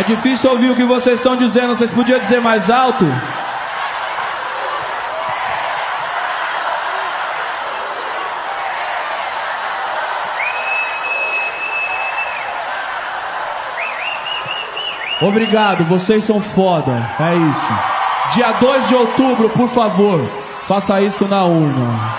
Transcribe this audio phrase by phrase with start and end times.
[0.00, 3.04] É difícil ouvir o que vocês estão dizendo, vocês podiam dizer mais alto?
[15.20, 16.92] Obrigado, vocês são foda.
[17.20, 17.72] É isso.
[18.32, 20.18] Dia 2 de outubro, por favor,
[20.66, 22.09] faça isso na urna.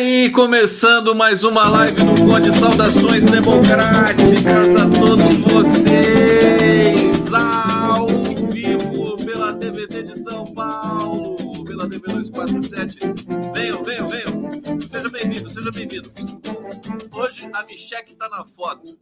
[0.00, 2.50] Aí, começando mais uma live do Conde.
[2.54, 7.30] Saudações democráticas a todos vocês.
[7.34, 8.06] Ao
[8.50, 12.98] vivo pela TVT de São Paulo, pela TV 247.
[13.52, 14.80] Venham, venham, venham.
[14.80, 16.08] Seja bem-vindo, seja bem-vindo.
[17.12, 18.96] Hoje a Micheque tá na foto.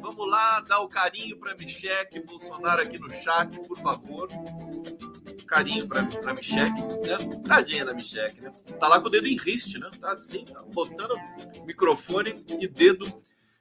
[0.00, 4.28] Vamos lá dar o carinho para Micheque Bolsonaro aqui no chat, por favor
[5.48, 7.40] carinho pra, pra Micheque, né?
[7.46, 8.52] Tadinha da Micheque, né?
[8.78, 9.90] Tá lá com o dedo em riste, né?
[10.00, 11.14] Tá assim, tá botando
[11.64, 13.06] microfone e dedo.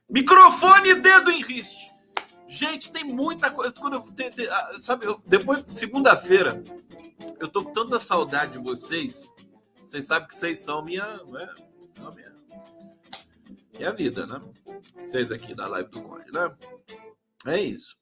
[0.07, 1.91] Microfone e dedo em riste.
[2.47, 3.73] Gente, tem muita coisa.
[3.73, 6.63] Quando eu, tem, tem, ah, sabe, eu, depois de segunda-feira,
[7.39, 9.33] eu tô com tanta saudade de vocês.
[9.85, 11.05] Vocês sabem que vocês são minha.
[11.25, 11.49] Né?
[12.15, 12.35] minha,
[13.77, 14.41] minha vida, né?
[15.07, 16.55] Vocês aqui da live do Conde, né?
[17.45, 17.95] É isso.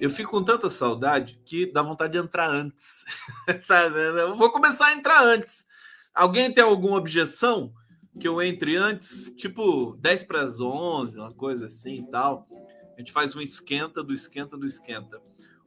[0.00, 3.04] Eu fico com tanta saudade que dá vontade de entrar antes.
[4.18, 5.66] Eu vou começar a entrar antes.
[6.14, 7.72] Alguém tem alguma objeção
[8.20, 9.32] que eu entre antes?
[9.36, 12.46] Tipo 10 para as 11, uma coisa assim e tal.
[12.94, 15.20] A gente faz um esquenta do esquenta do esquenta.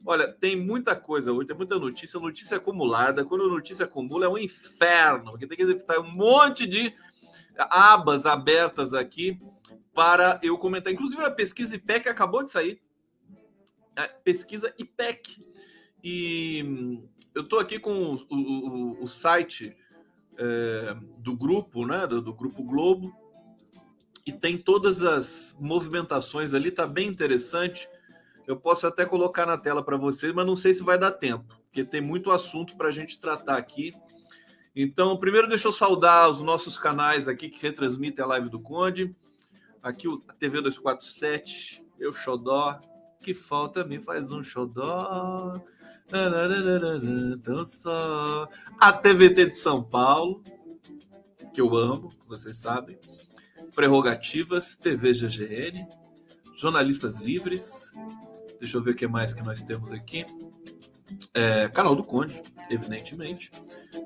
[0.04, 3.24] Olha, tem muita coisa hoje, tem muita notícia, notícia acumulada.
[3.24, 6.94] Quando notícia acumula é um inferno, porque tem que estar um monte de
[7.58, 9.36] abas abertas aqui
[9.92, 10.92] para eu comentar.
[10.92, 12.80] Inclusive a pesquisa IPEC acabou de sair,
[14.24, 15.38] pesquisa IPEC.
[16.02, 17.00] E
[17.34, 19.76] eu estou aqui com o, o, o site
[20.38, 23.14] é, do grupo, né, do, do, Grupo Globo,
[24.26, 27.88] e tem todas as movimentações ali, tá bem interessante.
[28.46, 31.60] Eu posso até colocar na tela para vocês, mas não sei se vai dar tempo,
[31.66, 33.92] porque tem muito assunto para a gente tratar aqui.
[34.74, 39.16] Então, primeiro deixa eu saudar os nossos canais aqui que retransmitem a live do Conde.
[39.82, 42.80] Aqui o TV 247, eu Xodó,
[43.20, 45.52] que falta me faz um xodó.
[47.42, 48.48] Tão só.
[48.78, 50.42] A TVT de São Paulo,
[51.52, 52.98] que eu amo, vocês sabem.
[53.74, 55.86] Prerrogativas, TV GGN,
[56.56, 57.92] Jornalistas Livres.
[58.60, 60.24] Deixa eu ver o que mais que nós temos aqui.
[61.34, 62.40] É, canal do Conde,
[62.70, 63.50] evidentemente.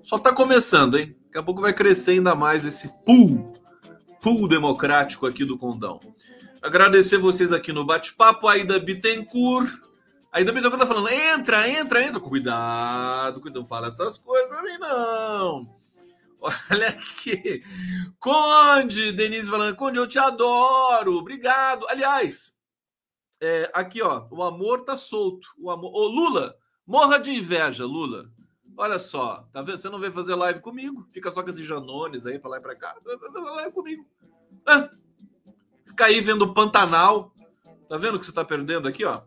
[0.05, 1.17] Só está começando, hein?
[1.27, 3.53] Daqui a pouco vai crescer ainda mais esse pool,
[4.21, 6.01] pool democrático aqui do Condão.
[6.63, 8.47] Agradecer vocês aqui no bate-papo.
[8.47, 9.73] Aida Bittencourt.
[10.31, 12.21] Aida Bittencourt tá falando: entra, entra, entra.
[12.21, 15.81] Cuidado, cuidado, não fala essas coisas pra mim, não.
[16.41, 17.63] Olha aqui.
[18.19, 21.17] Conde, Denise falando: Conde, eu te adoro.
[21.17, 21.87] Obrigado.
[21.89, 22.55] Aliás,
[23.41, 24.27] é, aqui, ó.
[24.31, 25.49] O amor tá solto.
[25.59, 25.93] O amor.
[25.95, 26.57] Ô, Lula,
[26.87, 28.31] morra de inveja, Lula.
[28.77, 29.79] Olha só, tá vendo?
[29.79, 32.63] Você não veio fazer live comigo, fica só com esses janones aí pra lá e
[32.63, 32.97] pra cá.
[33.05, 34.07] Vai fazer live comigo.
[34.67, 34.91] Ah,
[35.91, 37.35] Fica aí vendo o Pantanal.
[37.89, 39.23] Tá vendo o que você está perdendo aqui, ó?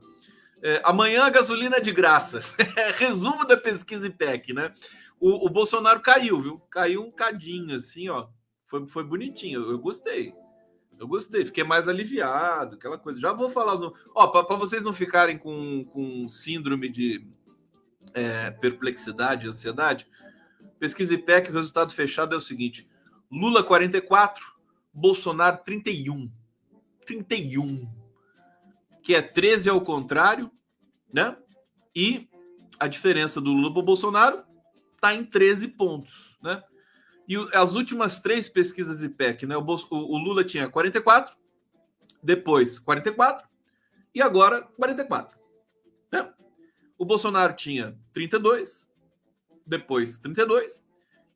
[0.62, 2.40] É, amanhã a gasolina é de graça.
[2.98, 4.74] Resumo da pesquisa IPEC, né?
[5.20, 6.60] O, o, Bolsonaro caiu, viu?
[6.72, 8.28] Caiu um cadinho, assim, ó.
[8.68, 9.62] Foi, foi bonitinho.
[9.62, 10.34] Eu, eu gostei.
[10.98, 11.46] Eu gostei.
[11.46, 13.20] Fiquei mais aliviado, aquela coisa.
[13.20, 13.78] Já vou falar.
[13.78, 13.94] No...
[14.16, 17.28] Ó, para vocês não ficarem com, com síndrome de
[18.14, 20.08] é, perplexidade, ansiedade,
[20.80, 22.90] pesquisa IPEC, o resultado fechado é o seguinte:
[23.30, 24.46] Lula 44,
[24.94, 26.32] Bolsonaro 31.
[27.06, 27.88] 31,
[29.02, 30.52] que é 13 ao contrário,
[31.12, 31.38] né?
[31.96, 32.30] E
[32.80, 34.44] a diferença do Lula para o Bolsonaro
[34.96, 36.64] está em 13 pontos, né?
[37.28, 39.56] E as últimas três pesquisas IPEC, né?
[39.58, 41.36] O, o Lula tinha 44,
[42.22, 43.48] depois 44
[44.14, 45.38] e agora 44.
[46.12, 46.32] Né?
[46.98, 48.88] O Bolsonaro tinha 32,
[49.66, 50.84] depois 32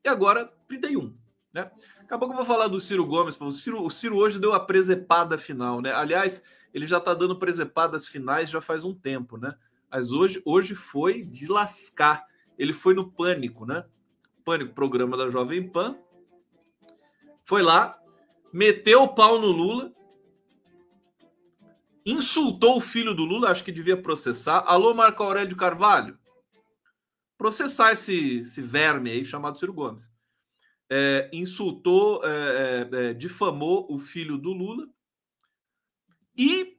[0.04, 1.16] e agora 31,
[1.54, 1.72] né?
[2.08, 3.36] Daqui a pouco eu vou falar do Ciro Gomes.
[3.38, 5.92] O Ciro, o Ciro hoje deu a presepada final, né?
[5.92, 6.42] Aliás,
[6.74, 9.54] ele já tá dando presepadas finais já faz um tempo, né?
[9.92, 12.26] Mas hoje, hoje foi de lascar.
[12.58, 13.84] Ele foi no Pânico, né?
[14.46, 15.98] Pânico, programa da Jovem Pan.
[17.44, 18.00] Foi lá,
[18.54, 19.92] meteu o pau no Lula,
[22.06, 24.64] insultou o filho do Lula, acho que devia processar.
[24.66, 26.18] Alô, Marco Aurélio Carvalho?
[27.38, 30.10] Processar esse, esse verme aí chamado Ciro Gomes
[30.90, 34.88] é, insultou, é, é, difamou o filho do Lula
[36.36, 36.78] e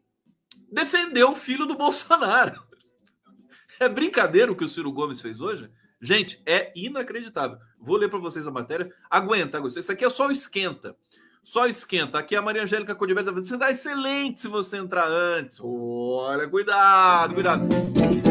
[0.71, 2.63] defendeu o filho do Bolsonaro.
[3.81, 5.71] É brincadeira o que o Ciro Gomes fez hoje?
[6.01, 7.59] Gente, é inacreditável.
[7.79, 8.93] Vou ler para vocês a matéria.
[9.11, 9.81] Aguenta, aguenta.
[9.81, 10.97] Isso aqui é só o esquenta.
[11.49, 12.19] Só esquenta.
[12.19, 15.59] Aqui a Maria Angélica Codiberta você dá excelente se você entrar antes.
[15.63, 17.67] Olha, cuidado, cuidado.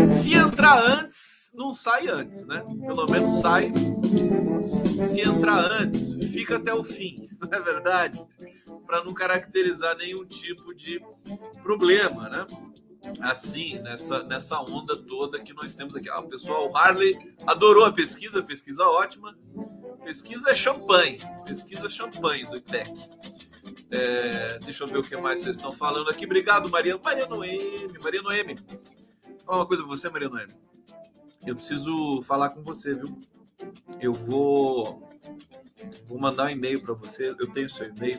[0.07, 2.63] Se entrar antes, não sai antes, né?
[2.79, 3.71] Pelo menos sai.
[4.61, 8.23] Se entrar antes, fica até o fim, não é verdade?
[8.85, 11.01] Para não caracterizar nenhum tipo de
[11.63, 12.45] problema, né?
[13.21, 16.09] assim, nessa, nessa onda toda que nós temos aqui.
[16.09, 19.35] Ah, o pessoal, o Harley adorou a pesquisa, pesquisa ótima.
[20.07, 22.89] Pesquisa é champanhe, pesquisa champanhe do ITEC.
[23.91, 26.23] É, deixa eu ver o que mais vocês estão falando aqui.
[26.23, 26.97] Obrigado, Maria.
[27.03, 28.55] Maria Noemi, Maria Noemi.
[28.55, 30.53] Vou falar uma coisa pra você, Maria Noemi.
[31.45, 33.19] Eu preciso falar com você, viu?
[33.99, 35.09] Eu vou,
[36.05, 37.35] vou mandar um e-mail para você.
[37.37, 38.17] Eu tenho seu e-mail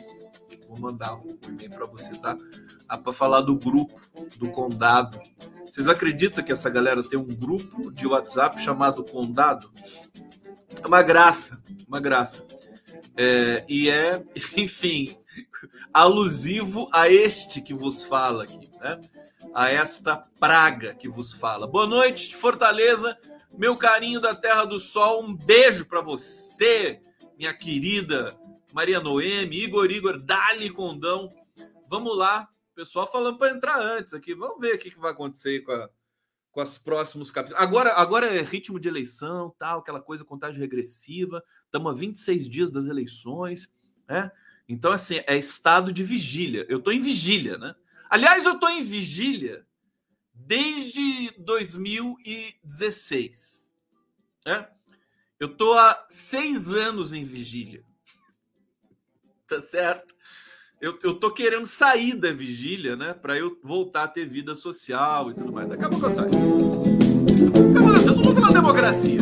[0.69, 2.37] Vou mandar um e-mail para você, tá?
[2.87, 3.99] Ah, para falar do grupo
[4.37, 5.19] do Condado.
[5.65, 9.71] Vocês acreditam que essa galera tem um grupo de WhatsApp chamado Condado?
[10.83, 12.45] É uma graça, uma graça.
[13.17, 14.23] É, e é,
[14.55, 15.17] enfim,
[15.93, 18.99] alusivo a este que vos fala aqui, né?
[19.53, 21.65] A esta praga que vos fala.
[21.65, 23.17] Boa noite, Fortaleza,
[23.57, 25.23] meu carinho da Terra do Sol.
[25.23, 27.01] Um beijo para você,
[27.37, 28.37] minha querida
[28.73, 31.33] Maria Noemi, Igor Igor, Dali Condão.
[31.89, 34.35] Vamos lá, pessoal falando para entrar antes aqui.
[34.35, 35.89] Vamos ver o que vai acontecer com, a,
[36.59, 37.61] com os próximos capítulos.
[37.61, 41.41] Agora, agora é ritmo de eleição, tal, aquela coisa, contagem regressiva.
[41.65, 43.71] Estamos a 26 dias das eleições,
[44.07, 44.31] né?
[44.67, 46.65] Então, assim, é estado de vigília.
[46.69, 47.73] Eu estou em vigília, né?
[48.09, 49.65] Aliás, eu estou em vigília
[50.33, 53.73] desde 2016.
[54.45, 54.67] Né?
[55.39, 57.85] Eu estou há seis anos em vigília
[59.49, 60.15] tá certo?
[60.81, 63.13] Eu, eu tô querendo sair da vigília, né?
[63.13, 65.67] Para eu voltar a ter vida social e tudo mais.
[65.67, 66.29] Daqui a pouco eu saio.
[68.15, 69.19] Tudo pela democracia.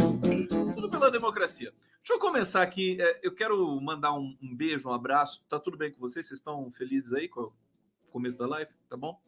[0.76, 1.74] Tudo pela democracia.
[1.98, 3.02] Deixa eu começar aqui.
[3.02, 5.44] É, eu quero mandar um, um, beijo, um abraço.
[5.50, 6.28] Tá tudo bem com vocês?
[6.28, 7.54] Vocês estão felizes aí com o
[8.12, 8.72] começo da live?
[8.88, 9.20] Tá bom?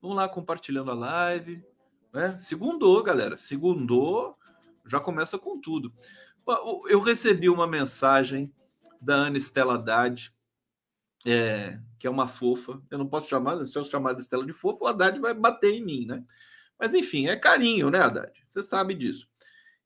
[0.00, 1.64] Vamos lá compartilhando a live.
[2.12, 2.38] Né?
[2.38, 3.36] Segundou, galera.
[3.36, 4.38] Segundou.
[4.86, 5.92] Já começa com tudo.
[6.86, 8.54] Eu recebi uma mensagem
[9.00, 10.32] da Ana Estela Haddad,
[11.26, 12.80] é, que é uma fofa.
[12.90, 15.72] Eu não posso chamar, se eu chamar de Estela de fofa, o Haddad vai bater
[15.72, 16.22] em mim, né?
[16.78, 18.32] Mas enfim, é carinho, né, Haddad?
[18.48, 19.28] Você sabe disso.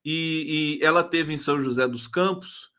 [0.05, 2.73] E, e ela teve em São José dos Campos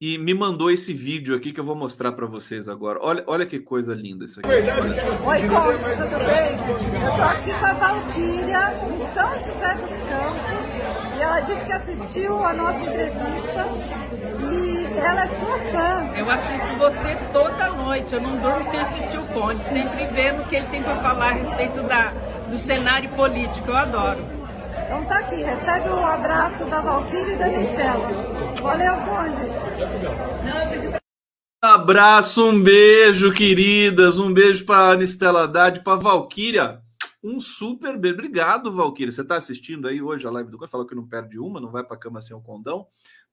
[0.00, 2.98] e me mandou esse vídeo aqui que eu vou mostrar para vocês agora.
[3.02, 4.48] Olha, olha que coisa linda isso aqui.
[4.48, 6.56] Oi, Conte, tudo bem?
[7.04, 10.09] Eu tô aqui com a Valquíria, em São José dos Campos,
[11.20, 13.68] e ela disse que assistiu a nossa entrevista
[14.50, 16.16] e ela é sua fã.
[16.16, 20.48] Eu assisto você toda noite, eu não durmo sem assistir o Conde, sempre vendo o
[20.48, 22.12] que ele tem para falar a respeito da,
[22.48, 24.24] do cenário político, eu adoro.
[24.86, 28.08] Então tá aqui, recebe o um abraço da Valquíria e da Nestela.
[28.62, 29.40] Valeu, Conde.
[31.62, 34.18] Abraço, um beijo, queridas.
[34.18, 36.80] Um beijo para Anistela Haddad, para Valquíria.
[37.22, 38.14] Um super beijo.
[38.14, 39.12] Obrigado, Valquíria.
[39.12, 40.70] Você está assistindo aí hoje a live do Conde?
[40.70, 42.86] Falou que não perde uma, não vai para cama sem o condão.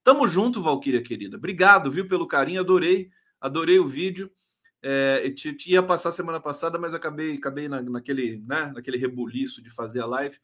[0.04, 1.36] Tamo junto, Valquíria querida.
[1.36, 2.60] Obrigado, viu, pelo carinho.
[2.60, 4.30] Adorei, adorei o vídeo.
[4.82, 5.34] É,
[5.66, 10.06] ia passar semana passada, mas acabei, acabei na, naquele, né, naquele rebuliço de fazer a
[10.06, 10.38] live.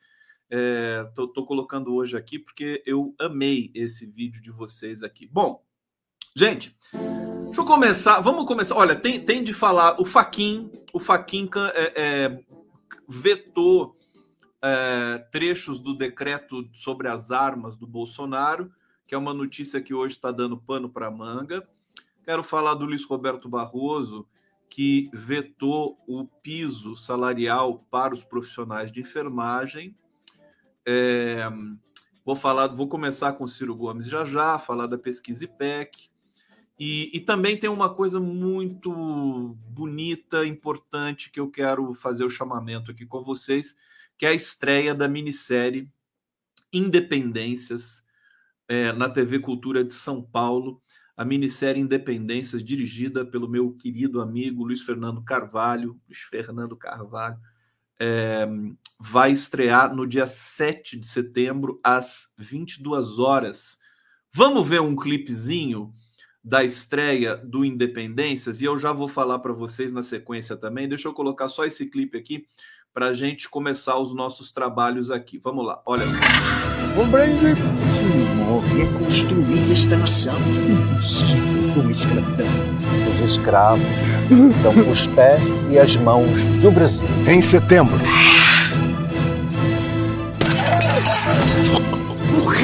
[0.51, 5.27] É, tô, tô, colocando hoje aqui porque eu amei esse vídeo de vocês aqui.
[5.27, 5.65] Bom,
[6.37, 8.21] gente, deixa eu começar.
[8.21, 8.75] Vamos começar.
[8.75, 10.01] Olha, tem, tem de falar.
[10.01, 12.45] O Faquin, o Faquin é, é,
[13.09, 13.97] vetou
[14.63, 18.71] é, trechos do decreto sobre as armas do Bolsonaro
[19.07, 21.67] que é uma notícia que hoje está dando pano para manga.
[22.25, 24.27] Quero falar do Luiz Roberto Barroso,
[24.69, 29.97] que vetou o piso salarial para os profissionais de enfermagem.
[30.87, 31.49] É,
[32.25, 36.09] vou falar, vou começar com o Ciro Gomes já já, falar da pesquisa IPEC.
[36.79, 42.91] E, e também tem uma coisa muito bonita, importante, que eu quero fazer o chamamento
[42.91, 43.77] aqui com vocês,
[44.19, 45.89] que é a estreia da minissérie
[46.73, 48.05] Independências,
[48.67, 50.83] é, na TV Cultura de São Paulo,
[51.17, 57.39] a minissérie Independências, dirigida pelo meu querido amigo Luiz Fernando Carvalho, Luiz Fernando Carvalho,
[58.01, 58.45] é,
[58.99, 63.79] vai estrear no dia 7 de setembro, às 22 horas.
[64.33, 65.95] Vamos ver um clipezinho
[66.45, 70.89] da estreia do Independências e eu já vou falar para vocês na sequência também.
[70.89, 72.47] Deixa eu colocar só esse clipe aqui
[72.93, 75.39] para a gente começar os nossos trabalhos aqui.
[75.39, 76.05] Vamos lá, olha.
[76.95, 77.55] Compreende?
[78.61, 80.37] reconstruir esta nação
[80.69, 82.47] impossível com escravidão.
[83.09, 83.85] Os escravos
[84.31, 87.07] estão os pés e as mãos do Brasil.
[87.27, 87.99] Em setembro.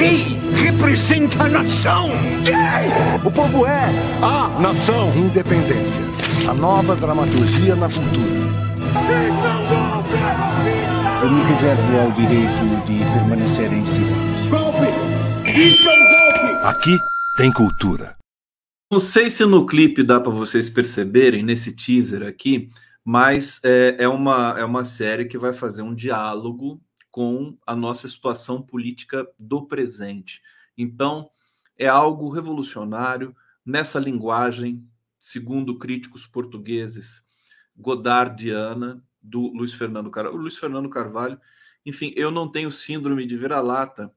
[0.01, 2.09] rei representa a nação.
[3.23, 3.89] O povo é
[4.21, 5.11] a nação.
[5.15, 6.47] Independências.
[6.47, 8.41] A nova dramaturgia na cultura.
[11.23, 14.49] Eu me reservo ao direito de permanecer em silêncio.
[14.49, 14.87] Golpe!
[15.57, 16.65] Isso é um golpe!
[16.65, 16.97] Aqui
[17.37, 18.17] tem cultura.
[18.91, 22.69] Não sei se no clipe dá para vocês perceberem, nesse teaser aqui,
[23.05, 26.81] mas é, é, uma, é uma série que vai fazer um diálogo
[27.11, 30.41] com a nossa situação política do presente.
[30.77, 31.29] Então,
[31.77, 34.87] é algo revolucionário nessa linguagem,
[35.19, 37.25] segundo críticos portugueses,
[37.75, 40.37] godardiana, do Luiz Fernando Carvalho.
[40.37, 41.39] Luiz Fernando Carvalho,
[41.85, 44.11] enfim, eu não tenho síndrome de vira-lata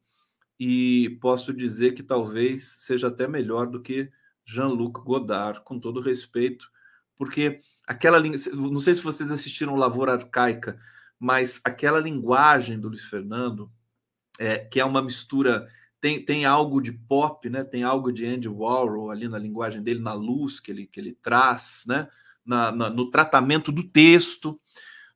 [0.58, 4.10] e posso dizer que talvez seja até melhor do que
[4.46, 6.70] Jean-Luc Godard, com todo respeito,
[7.16, 10.80] porque aquela não sei se vocês assistiram Lavoura Arcaica,
[11.25, 13.73] mas aquela linguagem do Luiz Fernando,
[14.38, 15.66] é, que é uma mistura,
[15.99, 17.64] tem, tem algo de pop, né?
[17.64, 21.14] tem algo de Andy Warhol ali na linguagem dele, na luz que ele, que ele
[21.23, 22.09] traz, né?
[22.45, 24.59] Na, na, no tratamento do texto,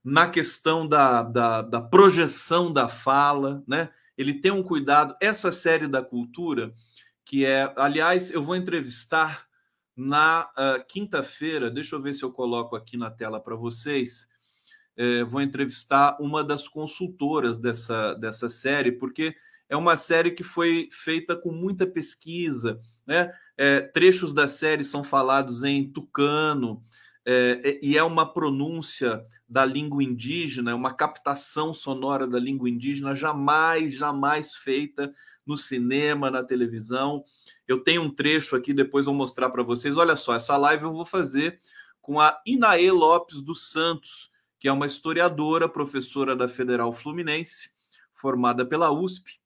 [0.03, 3.91] na questão da, da, da, projeção da fala, né?
[4.17, 5.15] Ele tem um cuidado.
[5.21, 6.73] Essa série da cultura,
[7.23, 9.47] que é, aliás, eu vou entrevistar
[9.95, 14.27] na uh, quinta-feira, deixa eu ver se eu coloco aqui na tela para vocês
[14.99, 19.37] é, vou entrevistar uma das consultoras dessa, dessa série, porque
[19.69, 23.33] é uma série que foi feita com muita pesquisa, né?
[23.57, 26.83] É, trechos da série são falados em tucano,
[27.25, 33.15] é, e é uma pronúncia da língua indígena, é uma captação sonora da língua indígena
[33.15, 35.15] jamais, jamais feita
[35.47, 37.25] no cinema, na televisão.
[37.67, 39.97] Eu tenho um trecho aqui, depois vou mostrar para vocês.
[39.97, 41.61] Olha só, essa live eu vou fazer
[42.01, 47.71] com a Inaê Lopes dos Santos, que é uma historiadora, professora da Federal Fluminense,
[48.15, 49.41] formada pela USP,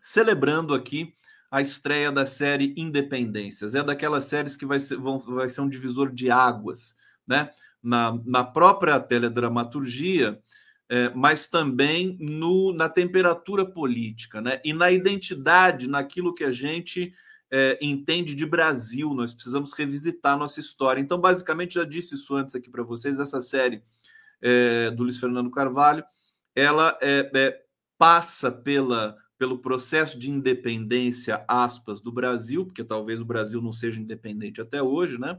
[0.00, 1.14] celebrando aqui
[1.50, 3.74] a estreia da série Independências.
[3.74, 7.50] É daquelas séries que vai ser, vão, vai ser um divisor de águas, né?
[7.82, 10.40] Na, na própria teledramaturgia,
[10.88, 14.60] é, mas também no, na temperatura política, né?
[14.64, 17.12] E na identidade, naquilo que a gente
[17.50, 19.14] é, entende de Brasil.
[19.14, 21.00] Nós precisamos revisitar nossa história.
[21.00, 23.82] Então, basicamente, já disse isso antes aqui para vocês, essa série
[24.42, 26.04] é, do Luiz Fernando Carvalho,
[26.54, 27.60] ela é, é,
[27.96, 34.00] passa pela, pelo processo de independência, aspas, do Brasil, porque talvez o Brasil não seja
[34.00, 35.38] independente até hoje, né?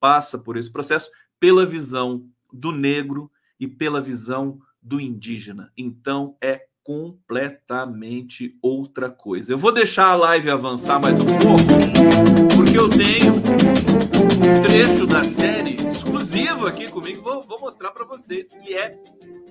[0.00, 5.72] Passa por esse processo pela visão do negro e pela visão do indígena.
[5.76, 9.52] Então é completamente outra coisa.
[9.52, 15.24] Eu vou deixar a live avançar mais um pouco, porque eu tenho um trecho da
[15.24, 15.85] série
[16.26, 19.00] exclusivo aqui comigo, vou, vou mostrar para vocês, e é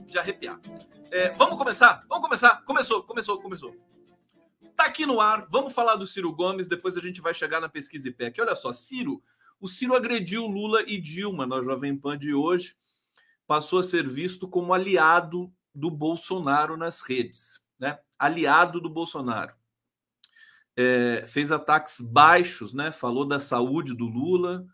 [0.06, 0.60] de arrepiar.
[1.10, 2.04] É, vamos começar?
[2.10, 2.64] Vamos começar?
[2.66, 3.74] Começou, começou, começou.
[4.76, 7.70] Tá aqui no ar, vamos falar do Ciro Gomes, depois a gente vai chegar na
[7.70, 8.42] pesquisa IPEC.
[8.42, 9.24] Olha só, Ciro,
[9.58, 12.76] o Ciro agrediu Lula e Dilma na Jovem Pan de hoje,
[13.48, 17.98] passou a ser visto como aliado do Bolsonaro nas redes, né?
[18.20, 19.54] Aliado do Bolsonaro.
[20.76, 22.92] É, fez ataques baixos, né?
[22.92, 24.68] Falou da saúde do Lula,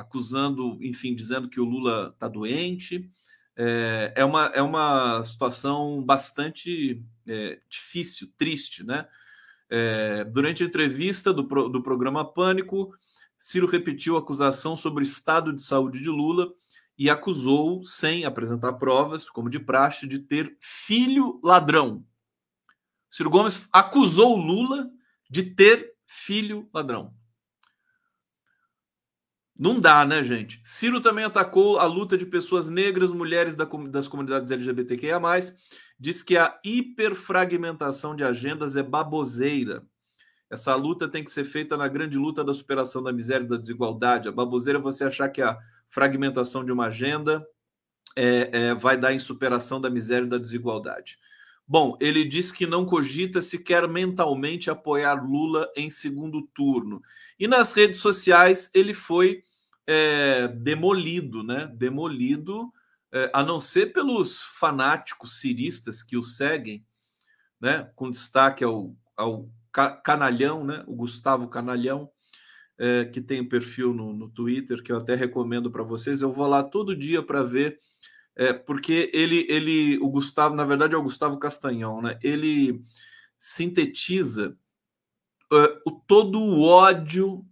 [0.00, 3.10] acusando, enfim, dizendo que o Lula está doente.
[3.56, 9.06] É, é, uma, é uma situação bastante é, difícil, triste, né?
[9.68, 12.92] É, durante a entrevista do, do programa Pânico,
[13.38, 16.52] Ciro repetiu a acusação sobre o estado de saúde de Lula
[16.98, 22.04] e acusou, sem apresentar provas, como de praxe, de ter filho ladrão.
[23.10, 24.90] Ciro Gomes acusou Lula
[25.28, 27.14] de ter filho ladrão.
[29.60, 30.58] Não dá, né, gente?
[30.64, 35.20] Ciro também atacou a luta de pessoas negras, mulheres das comunidades LGBTQIA,
[35.98, 39.84] diz que a hiperfragmentação de agendas é baboseira.
[40.48, 43.58] Essa luta tem que ser feita na grande luta da superação da miséria e da
[43.58, 44.30] desigualdade.
[44.30, 45.58] A baboseira é você achar que a
[45.90, 47.46] fragmentação de uma agenda
[48.16, 51.18] é, é, vai dar em superação da miséria e da desigualdade.
[51.68, 57.02] Bom, ele diz que não cogita sequer mentalmente apoiar Lula em segundo turno.
[57.38, 59.44] E nas redes sociais ele foi
[59.92, 61.68] é, demolido, né?
[61.74, 62.72] Demolido,
[63.12, 66.86] é, a não ser pelos fanáticos ciristas que o seguem,
[67.60, 67.90] né?
[67.96, 69.50] Com destaque ao, ao
[70.04, 70.84] Canalhão, né?
[70.86, 72.08] O Gustavo Canalhão
[72.78, 76.22] é, que tem um perfil no, no Twitter, que eu até recomendo para vocês.
[76.22, 77.80] Eu vou lá todo dia para ver,
[78.36, 82.16] é, porque ele, ele, o Gustavo, na verdade é o Gustavo Castanhão, né?
[82.22, 82.80] Ele
[83.36, 84.56] sintetiza
[85.52, 87.44] uh, o, todo o ódio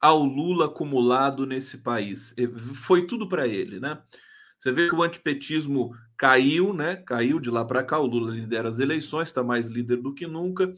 [0.00, 2.34] ao Lula acumulado nesse país.
[2.74, 4.00] Foi tudo para ele, né?
[4.58, 6.96] Você vê que o antipetismo caiu, né?
[6.96, 7.98] Caiu de lá para cá.
[7.98, 10.74] O Lula lidera as eleições, está mais líder do que nunca.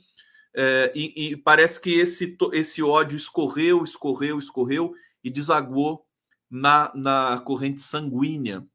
[0.55, 6.05] É, e, e, parece que esse, esse ódio escorreu, escorreu, escorreu e desaguou
[6.50, 8.67] na, na corrente sanguínea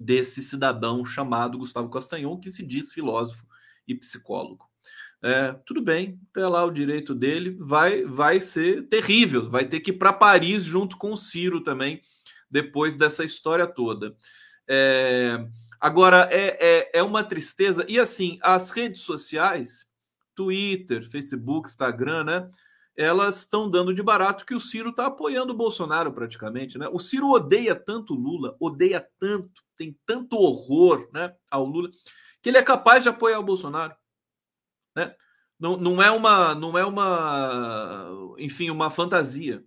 [0.00, 3.46] desse cidadão chamado Gustavo Castanhon, que se diz filósofo
[3.86, 4.71] e psicólogo.
[5.24, 9.90] É, tudo bem, até lá o direito dele vai, vai ser terrível, vai ter que
[9.92, 12.02] ir para Paris junto com o Ciro também,
[12.50, 14.16] depois dessa história toda.
[14.68, 15.46] É,
[15.80, 19.86] agora, é, é, é uma tristeza, e assim, as redes sociais,
[20.34, 22.50] Twitter, Facebook, Instagram, né?
[22.96, 26.88] Elas estão dando de barato que o Ciro está apoiando o Bolsonaro praticamente, né?
[26.92, 31.90] O Ciro odeia tanto Lula, odeia tanto, tem tanto horror, né, ao Lula,
[32.42, 33.94] que ele é capaz de apoiar o Bolsonaro.
[34.94, 35.14] Né?
[35.58, 38.08] Não, não é uma, não é uma,
[38.38, 39.64] enfim, uma fantasia.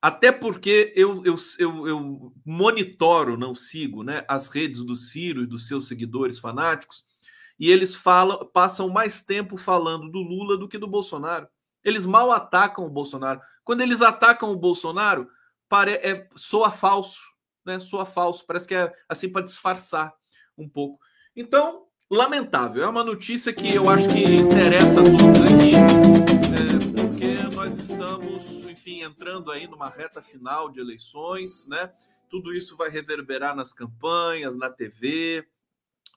[0.00, 5.46] Até porque eu, eu, eu, eu monitoro, não sigo, né, as redes do Ciro e
[5.46, 7.04] dos seus seguidores fanáticos,
[7.58, 11.46] e eles falam, passam mais tempo falando do Lula do que do Bolsonaro.
[11.84, 13.40] Eles mal atacam o Bolsonaro.
[13.64, 15.28] Quando eles atacam o Bolsonaro,
[15.68, 17.20] pare, é, soa falso,
[17.64, 17.78] né?
[17.78, 18.44] Soa falso.
[18.46, 20.12] Parece que é assim para disfarçar
[20.58, 20.98] um pouco.
[21.36, 22.84] Então, lamentável.
[22.84, 25.72] É uma notícia que eu acho que interessa a todos aqui,
[26.52, 31.90] é, porque nós estamos, enfim, entrando aí numa reta final de eleições, né?
[32.28, 35.46] Tudo isso vai reverberar nas campanhas, na TV,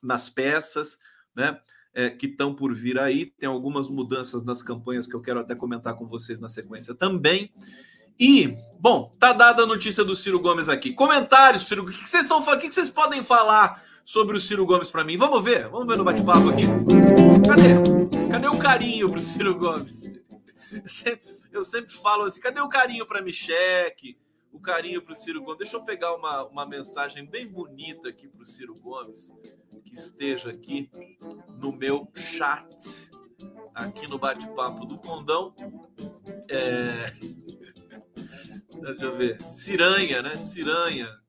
[0.02, 0.98] nas peças,
[1.34, 1.58] né?
[1.94, 3.24] É, que estão por vir aí.
[3.24, 7.50] Tem algumas mudanças nas campanhas que eu quero até comentar com vocês na sequência também.
[8.20, 10.92] E, bom, tá dada a notícia do Ciro Gomes aqui.
[10.92, 12.58] Comentários, Ciro, o que vocês estão falando?
[12.58, 15.16] O que vocês podem falar sobre o Ciro Gomes para mim.
[15.16, 16.62] Vamos ver, vamos ver no bate-papo aqui.
[17.44, 18.30] Cadê?
[18.30, 20.12] Cadê o carinho pro Ciro Gomes?
[20.72, 24.16] Eu sempre, eu sempre falo assim, cadê o carinho para Micheque?
[24.52, 25.58] O carinho pro Ciro Gomes.
[25.58, 29.34] Deixa eu pegar uma, uma mensagem bem bonita aqui pro Ciro Gomes,
[29.84, 30.88] que esteja aqui
[31.60, 33.10] no meu chat,
[33.74, 35.52] aqui no bate-papo do Condão.
[36.48, 37.12] É...
[38.80, 39.42] Deixa eu ver.
[39.42, 40.36] Ciranha, né?
[40.36, 41.25] Ciranha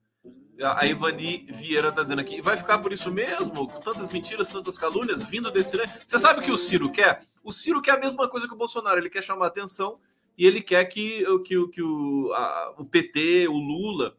[0.64, 3.68] a Ivani Vieira tá dizendo aqui, vai ficar por isso mesmo?
[3.68, 5.78] Com tantas mentiras, tantas calúnias vindo desse.
[6.06, 7.20] Você sabe o que o Ciro quer?
[7.44, 10.00] O Ciro quer a mesma coisa que o Bolsonaro, ele quer chamar atenção
[10.38, 14.16] e ele quer que, que, que o, a, o PT, o Lula,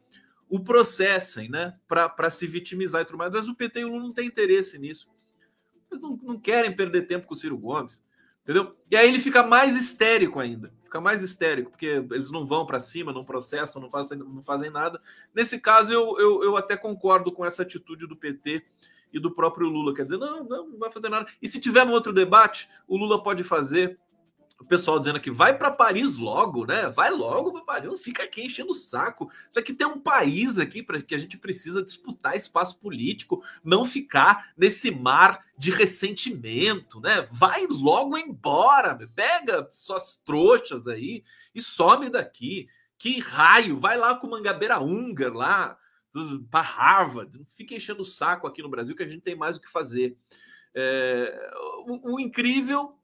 [0.49, 1.75] o processem, né?
[1.87, 3.33] Para se vitimizar e tudo mais.
[3.33, 5.09] Mas o PT e o Lula não têm interesse nisso.
[5.91, 8.01] Eles não, não querem perder tempo com o Ciro Gomes.
[8.43, 8.75] Entendeu?
[8.91, 10.73] E aí ele fica mais histérico ainda.
[10.89, 14.71] Fica mais histérico, porque eles não vão para cima, não processam, não fazem, não fazem
[14.71, 14.99] nada.
[15.35, 18.65] Nesse caso, eu, eu, eu até concordo com essa atitude do PT
[19.13, 19.95] e do próprio Lula.
[19.95, 21.29] Quer dizer, não, não, não vai fazer nada.
[21.43, 23.99] E se tiver no outro debate, o Lula pode fazer
[24.61, 26.89] o pessoal dizendo que vai para Paris logo, né?
[26.91, 29.31] Vai logo para Paris, não fica aqui enchendo o saco.
[29.49, 33.87] Isso aqui tem um país aqui para que a gente precisa disputar espaço político, não
[33.87, 37.29] ficar nesse mar de ressentimento, né?
[37.31, 41.23] Vai logo embora, pega suas trouxas aí
[41.55, 42.69] e some daqui.
[42.99, 45.79] Que raio, vai lá com Mangabeira Húngar lá
[46.51, 49.57] para Harvard, não fica enchendo o saco aqui no Brasil que a gente tem mais
[49.57, 50.17] o que fazer.
[50.75, 51.51] É,
[51.87, 52.98] o, o incrível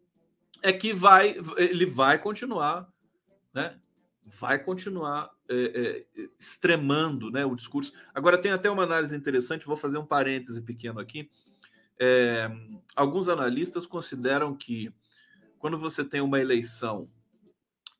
[0.62, 2.88] é que vai, ele vai continuar,
[3.52, 3.78] né?
[4.24, 7.92] Vai continuar é, é, extremando né, o discurso.
[8.14, 11.30] Agora, tem até uma análise interessante, vou fazer um parêntese pequeno aqui.
[12.00, 12.50] É,
[12.96, 14.92] alguns analistas consideram que
[15.58, 17.10] quando você tem uma eleição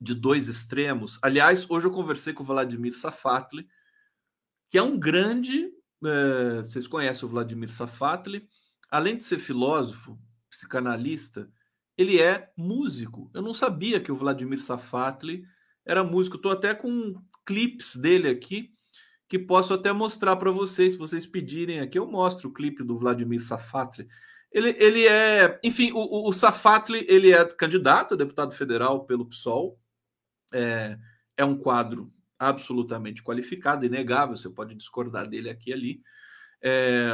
[0.01, 3.67] de dois extremos, aliás, hoje eu conversei com o Vladimir Safatli,
[4.69, 5.71] que é um grande.
[6.03, 8.47] É, vocês conhecem o Vladimir Safatli,
[8.89, 11.49] além de ser filósofo, psicanalista,
[11.97, 13.29] ele é músico.
[13.33, 15.45] Eu não sabia que o Vladimir Safatli
[15.85, 16.37] era músico.
[16.37, 18.75] Estou até com clipes dele aqui
[19.27, 22.97] que posso até mostrar para vocês, se vocês pedirem aqui, eu mostro o clipe do
[22.97, 24.07] Vladimir Safatli.
[24.51, 29.79] Ele, ele é, enfim, o, o Safatli, ele é candidato a deputado federal pelo PSOL,
[30.53, 30.97] é,
[31.35, 36.01] é um quadro absolutamente qualificado, inegável, você pode discordar dele aqui e ali,
[36.61, 37.13] é,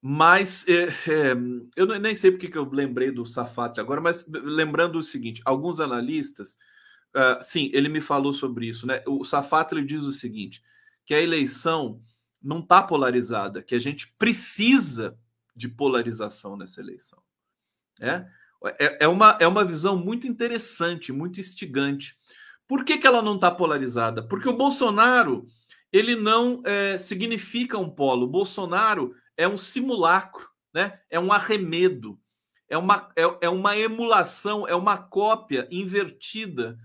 [0.00, 1.36] mas é, é,
[1.76, 5.78] eu nem sei porque que eu lembrei do Safat agora, mas lembrando o seguinte: alguns
[5.78, 6.58] analistas,
[7.14, 9.02] uh, sim, ele me falou sobre isso, né?
[9.06, 10.62] O Safat ele diz o seguinte:
[11.04, 12.02] que a eleição
[12.42, 15.16] não está polarizada, que a gente precisa
[15.54, 17.22] de polarização nessa eleição.
[18.00, 18.26] É,
[18.78, 22.16] é, é, uma, é uma visão muito interessante, muito instigante.
[22.66, 24.22] Por que, que ela não está polarizada?
[24.26, 25.46] Porque o Bolsonaro
[25.92, 28.24] ele não é, significa um polo.
[28.24, 31.00] O Bolsonaro é um simulacro, né?
[31.10, 32.18] é um arremedo,
[32.68, 36.78] é uma, é, é uma emulação, é uma cópia invertida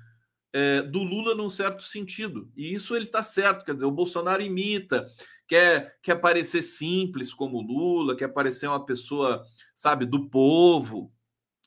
[0.54, 2.52] é, do Lula num certo sentido.
[2.56, 5.08] E isso ele está certo, quer dizer, o Bolsonaro imita,
[5.48, 11.12] quer, quer parecer simples como Lula, quer parecer uma pessoa, sabe, do povo.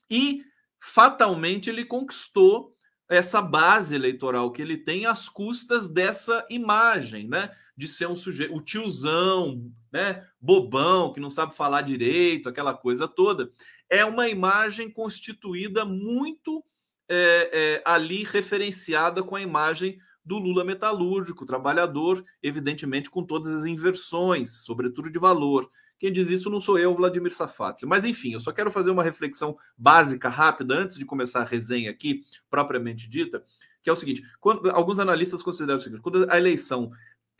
[0.09, 0.43] E
[0.79, 2.75] fatalmente ele conquistou
[3.09, 7.51] essa base eleitoral que ele tem às custas dessa imagem, né?
[7.81, 10.23] De ser um sujeito, o tiozão, né?
[10.39, 13.51] Bobão, que não sabe falar direito, aquela coisa toda.
[13.89, 16.63] É uma imagem constituída muito
[17.09, 23.65] é, é, ali referenciada com a imagem do Lula metalúrgico, trabalhador, evidentemente com todas as
[23.65, 25.67] inversões, sobretudo de valor.
[25.97, 27.83] Quem diz isso não sou eu, Vladimir Safat.
[27.83, 31.89] Mas enfim, eu só quero fazer uma reflexão básica, rápida, antes de começar a resenha
[31.89, 33.43] aqui, propriamente dita,
[33.83, 36.91] que é o seguinte: quando, alguns analistas consideram o seguinte: quando a eleição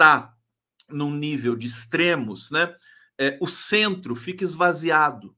[0.01, 0.35] está
[0.89, 2.75] num nível de extremos, né,
[3.17, 5.35] é, o centro fica esvaziado.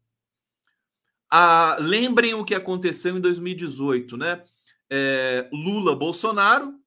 [1.29, 4.43] Ah, lembrem o que aconteceu em 2018, né?
[4.89, 6.79] É, Lula, Bolsonaro,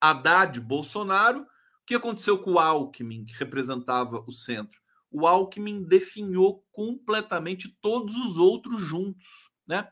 [0.00, 1.40] Haddad, Bolsonaro.
[1.42, 1.46] O
[1.86, 4.82] que aconteceu com o Alckmin, que representava o centro?
[5.12, 9.86] o Alckmin definhou completamente todos os outros juntos, né?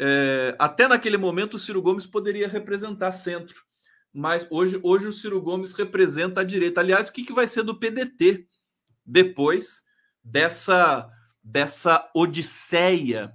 [0.00, 3.64] É, até naquele momento o Ciro Gomes poderia representar centro,
[4.12, 6.80] mas hoje, hoje o Ciro Gomes representa a direita.
[6.80, 8.46] Aliás, o que, que vai ser do PDT
[9.04, 9.82] depois
[10.22, 11.10] dessa
[11.42, 13.32] dessa odisseia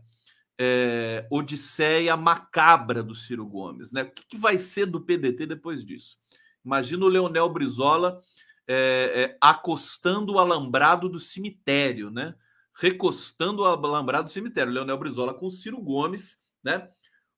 [0.60, 4.04] é, odisseia macabra do Ciro Gomes, né?
[4.04, 6.18] O que, que vai ser do PDT depois disso?
[6.64, 8.22] Imagina o Leonel Brizola
[8.68, 8.76] é,
[9.16, 12.36] é, acostando o alambrado do cemitério, né?
[12.76, 14.72] Recostando o alambrado do cemitério.
[14.72, 16.88] Leonel Brizola com Ciro Gomes, né?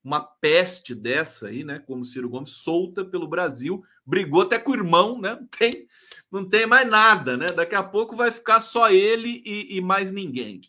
[0.05, 1.79] Uma peste dessa aí, né?
[1.79, 5.33] Como Ciro Gomes, solta pelo Brasil, brigou até com o irmão, né?
[5.33, 5.87] Não tem,
[6.31, 7.47] não tem mais nada, né?
[7.47, 10.61] Daqui a pouco vai ficar só ele e, e mais ninguém.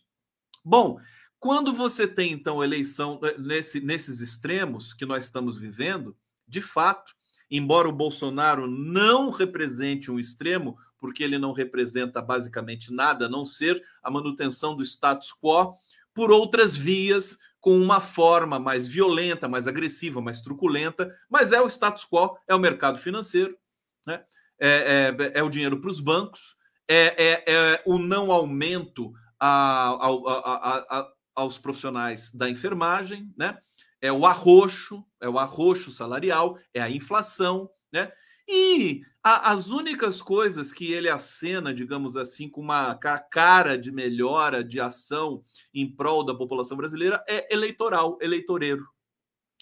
[0.64, 0.99] Bom,
[1.38, 6.16] quando você tem então eleição eh, nesse, nesses extremos que nós estamos vivendo,
[6.49, 7.14] de fato,
[7.51, 13.44] embora o Bolsonaro não represente um extremo, porque ele não representa basicamente nada a não
[13.44, 15.77] ser a manutenção do status quo,
[16.14, 21.66] por outras vias, com uma forma mais violenta, mais agressiva, mais truculenta, mas é o
[21.66, 23.59] status quo, é o mercado financeiro,
[24.07, 24.22] né?
[24.61, 29.98] é, é, é o dinheiro para os bancos, é, é, é, o não aumento a,
[30.00, 33.59] a, a, aos profissionais da enfermagem, né?
[34.00, 38.12] é o arroxo, é o arroxo salarial, é a inflação, né?
[38.49, 44.63] E a, as únicas coisas que ele acena, digamos assim, com uma cara de melhora
[44.63, 45.43] de ação
[45.75, 48.87] em prol da população brasileira é eleitoral, eleitoreiro.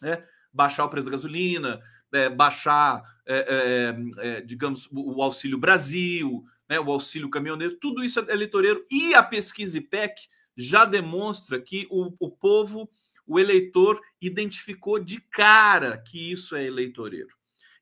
[0.03, 0.23] Né?
[0.53, 1.81] Baixar o preço da gasolina,
[2.12, 6.79] é, baixar, é, é, é digamos, o Auxílio Brasil, né?
[6.79, 8.85] o Auxílio Caminhoneiro, tudo isso é eleitoreiro.
[8.90, 10.14] E a pesquisa IPEC
[10.57, 12.88] já demonstra que o, o povo
[13.27, 17.35] o eleitor identificou de cara que isso é eleitoreiro.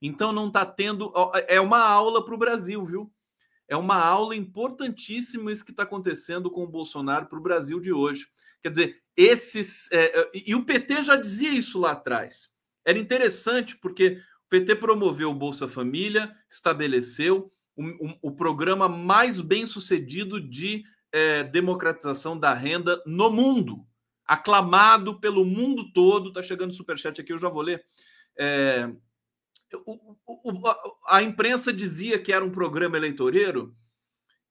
[0.03, 1.13] Então não está tendo.
[1.47, 3.13] É uma aula para o Brasil, viu?
[3.69, 7.93] É uma aula importantíssima isso que está acontecendo com o Bolsonaro para o Brasil de
[7.93, 8.27] hoje.
[8.61, 9.89] Quer dizer, esses.
[9.93, 12.51] É, é e o PT já dizia isso lá atrás.
[12.85, 19.41] Era interessante porque o PT promoveu o Bolsa Família, estabeleceu o, o, o programa mais
[19.41, 23.87] bem sucedido de é, democratização da renda no mundo
[24.27, 26.29] aclamado pelo mundo todo.
[26.29, 27.85] Está chegando superchat aqui, eu já vou ler.
[28.37, 28.91] É,
[29.75, 33.75] o, o, a imprensa dizia que era um programa eleitoreiro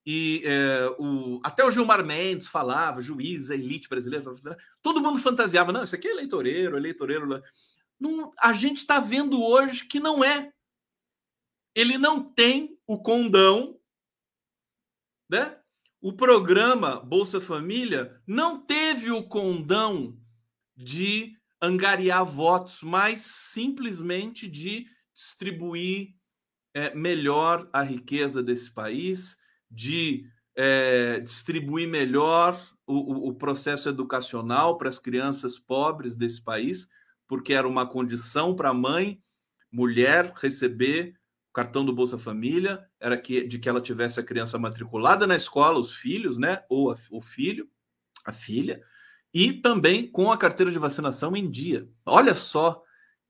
[0.04, 4.24] e é, o, até o Gilmar Mendes falava, juiz, elite brasileira,
[4.82, 7.42] todo mundo fantasiava, não, isso aqui é eleitoreiro, eleitoreiro.
[8.00, 10.52] Não, a gente está vendo hoje que não é.
[11.74, 13.78] Ele não tem o condão,
[15.30, 15.56] né?
[16.02, 20.18] o programa Bolsa Família não teve o condão
[20.76, 24.84] de angariar votos, mas simplesmente de
[25.22, 26.14] distribuir
[26.74, 29.38] é, melhor a riqueza desse país,
[29.70, 36.88] de é, distribuir melhor o, o processo educacional para as crianças pobres desse país,
[37.28, 39.22] porque era uma condição para a mãe,
[39.70, 41.14] mulher, receber
[41.52, 45.78] cartão do Bolsa Família era que, de que ela tivesse a criança matriculada na escola,
[45.78, 46.64] os filhos, né?
[46.68, 47.68] Ou a, o filho,
[48.24, 48.82] a filha,
[49.34, 51.88] e também com a carteira de vacinação em dia.
[52.06, 52.82] Olha só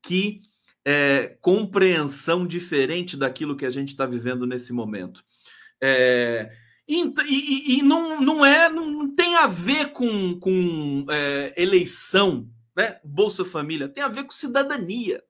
[0.04, 0.42] que
[0.84, 5.24] é, compreensão diferente daquilo que a gente está vivendo nesse momento.
[5.80, 6.52] É,
[6.86, 13.00] e, e, e, não, não é, não tem a ver com, com é, eleição, né?
[13.04, 15.22] Bolsa Família, tem a ver com cidadania.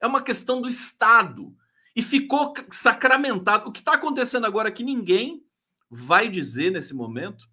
[0.00, 1.56] É uma questão do Estado
[1.96, 3.68] e ficou sacramentado.
[3.68, 5.44] O que está acontecendo agora que ninguém
[5.90, 7.48] vai dizer nesse momento,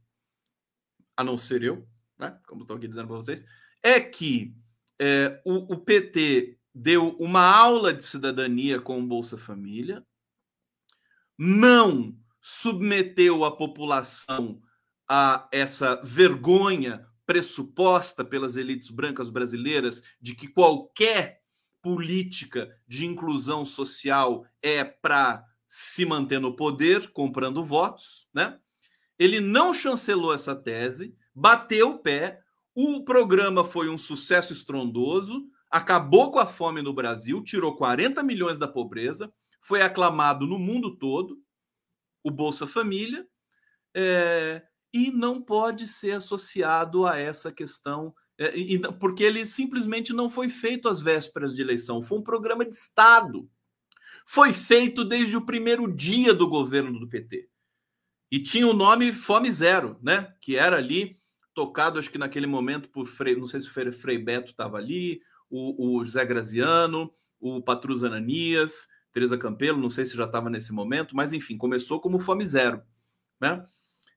[1.15, 2.37] a não ser eu, né?
[2.47, 3.45] como estou aqui dizendo para vocês,
[3.83, 4.53] é que
[4.99, 10.05] é, o, o, PT deu uma aula de cidadania com o Bolsa Família,
[11.37, 14.61] não submeteu a população
[15.07, 21.41] a essa vergonha pressuposta pelas elites brancas brasileiras de que qualquer
[21.81, 28.59] política de inclusão social é para se manter no poder, comprando votos, né?
[29.17, 32.41] Ele não chancelou essa tese, bateu o pé,
[32.75, 38.59] o programa foi um sucesso estrondoso, acabou com a fome no Brasil, tirou 40 milhões
[38.59, 41.41] da pobreza, foi aclamado no mundo todo,
[42.21, 43.25] o Bolsa Família,
[43.95, 44.61] é,
[44.93, 50.49] e não pode ser associado a essa questão, é, e, porque ele simplesmente não foi
[50.49, 53.49] feito às vésperas de eleição, foi um programa de Estado.
[54.25, 57.49] Foi feito desde o primeiro dia do governo do PT.
[58.29, 60.33] E tinha o nome Fome Zero, né?
[60.39, 61.19] Que era ali
[61.53, 65.21] tocado, acho que naquele momento, por Frei, não sei se o Frei Beto estava ali,
[65.51, 70.71] o, o, José Graziano, o Patrus Ananias, Teresa Campelo, não sei se já estava nesse
[70.71, 72.81] momento, mas enfim, começou como Fome Zero,
[73.39, 73.65] né?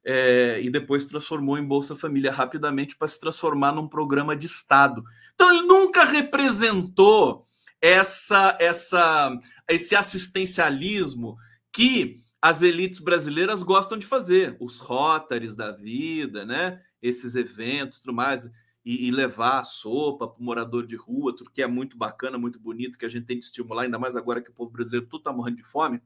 [0.06, 5.02] É, e depois transformou em Bolsa Família rapidamente para se transformar num programa de Estado.
[5.34, 7.46] Então ele nunca representou
[7.80, 9.36] essa, essa,
[9.68, 11.36] esse assistencialismo
[11.72, 16.80] que as elites brasileiras gostam de fazer, os Rotaries da vida, né?
[17.00, 18.48] Esses eventos, tudo mais,
[18.84, 22.36] e, e levar a sopa para o morador de rua, tudo que é muito bacana,
[22.36, 25.06] muito bonito, que a gente tem que estimular, ainda mais agora que o povo brasileiro
[25.06, 26.02] tudo está morrendo de fome.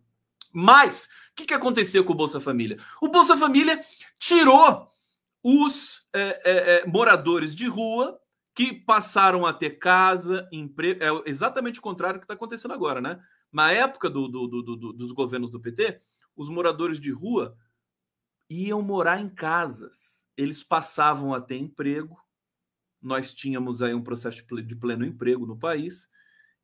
[0.53, 2.79] Mas o que, que aconteceu com o Bolsa Família?
[3.03, 3.85] O Bolsa Família
[4.19, 4.91] tirou
[5.43, 8.19] os é, é, é, moradores de rua
[8.55, 11.01] que passaram a ter casa, emprego.
[11.03, 13.23] É exatamente o contrário que está acontecendo agora, né?
[13.53, 16.01] Na época do, do, do, dos governos do PT,
[16.37, 17.57] os moradores de rua
[18.51, 20.27] iam morar em casas.
[20.37, 22.17] Eles passavam a ter emprego.
[23.01, 26.09] Nós tínhamos aí um processo de pleno emprego no país.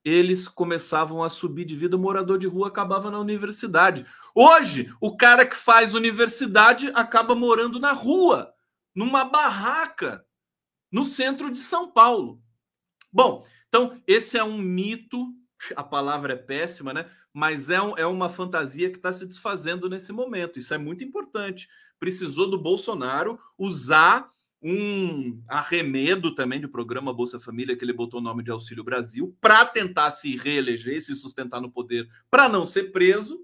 [0.04, 4.04] Eles começavam a subir de vida, o morador de rua acabava na universidade.
[4.34, 8.52] Hoje, o cara que faz universidade acaba morando na rua,
[8.94, 10.24] numa barraca,
[10.92, 12.42] no centro de São Paulo.
[13.10, 15.32] Bom, então esse é um mito,
[15.74, 17.10] a palavra é péssima, né?
[17.34, 20.60] mas é, um, é uma fantasia que está se desfazendo nesse momento.
[20.60, 21.68] Isso é muito importante.
[21.98, 24.30] Precisou do Bolsonaro usar
[24.66, 29.36] um arremedo também de programa Bolsa Família, que ele botou o nome de Auxílio Brasil,
[29.38, 33.38] para tentar se reeleger, se sustentar no poder, para não ser preso,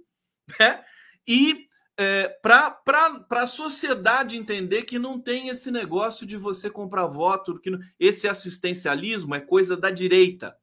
[0.59, 0.83] né?
[1.29, 2.81] E é, para
[3.29, 8.27] a sociedade entender que não tem esse negócio de você comprar voto, que não, esse
[8.27, 10.57] assistencialismo é coisa da direita.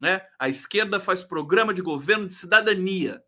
[0.00, 0.20] Né?
[0.36, 3.22] A esquerda faz programa de governo de cidadania.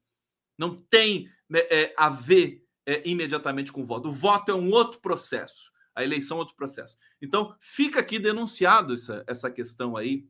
[0.58, 4.08] Não tem né, é, a ver é, imediatamente com o voto.
[4.08, 5.70] O voto é um outro processo.
[5.96, 6.96] A eleição é outro processo.
[7.20, 10.26] Então, fica aqui denunciado essa, essa questão aí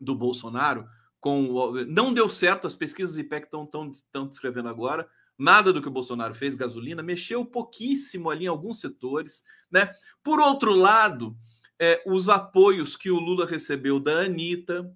[0.00, 0.88] do Bolsonaro.
[1.18, 5.08] com Não deu certo, as pesquisas IPEC estão descrevendo agora.
[5.36, 9.42] Nada do que o Bolsonaro fez, gasolina, mexeu pouquíssimo ali em alguns setores.
[9.70, 9.90] Né?
[10.22, 11.36] Por outro lado,
[11.78, 14.94] é, os apoios que o Lula recebeu da Anitta,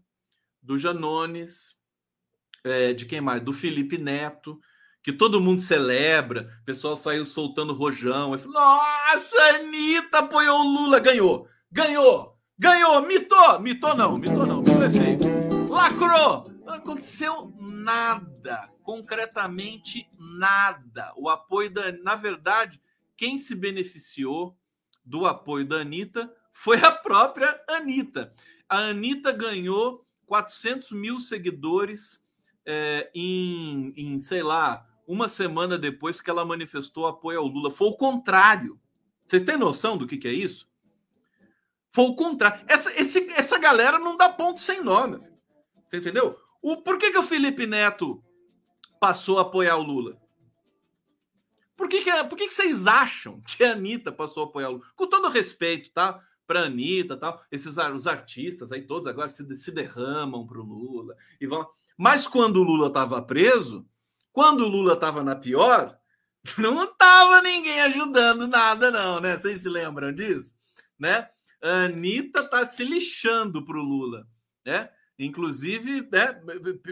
[0.62, 1.78] do Janones,
[2.62, 3.42] é, de quem mais?
[3.42, 4.60] Do Felipe Neto,
[5.04, 6.50] que todo mundo celebra.
[6.62, 8.36] O pessoal saiu soltando rojão.
[8.38, 14.60] Falou, Nossa, a Anitta apoiou o Lula, ganhou, ganhou, ganhou, mitou, mitou não, mitou não,
[14.60, 15.68] mitou é feio.
[15.68, 16.42] Lacrou!
[16.64, 21.12] Não aconteceu nada, concretamente nada.
[21.18, 21.92] O apoio da.
[21.92, 22.80] Na verdade,
[23.14, 24.56] quem se beneficiou
[25.04, 28.32] do apoio da Anitta foi a própria Anitta.
[28.66, 32.24] A Anitta ganhou 400 mil seguidores
[32.64, 37.70] é, em, em, sei lá, uma semana depois que ela manifestou apoio ao Lula.
[37.70, 38.80] Foi o contrário.
[39.26, 40.68] Vocês têm noção do que, que é isso?
[41.90, 42.64] Foi o contrário.
[42.68, 45.20] Essa, esse, essa galera não dá ponto sem nome.
[45.84, 46.38] Você entendeu?
[46.60, 48.22] O, por que, que o Felipe Neto
[49.00, 50.20] passou a apoiar o Lula?
[51.76, 54.72] Por que, que, por que, que vocês acham que a Anitta passou a apoiar o
[54.72, 54.84] Lula?
[54.96, 56.20] Com todo respeito, tá?
[56.46, 57.42] para Anitta tal.
[57.50, 61.66] Esses os artistas aí todos agora se, se derramam para o Lula e vão.
[61.96, 63.86] Mas quando o Lula estava preso,
[64.34, 65.96] quando o Lula estava na pior,
[66.58, 69.36] não estava ninguém ajudando nada, não, né?
[69.36, 70.52] Vocês se lembram disso?
[70.98, 71.28] Né?
[71.62, 74.26] A Anitta tá se lixando para o Lula,
[74.66, 74.90] né?
[75.16, 76.40] Inclusive, né,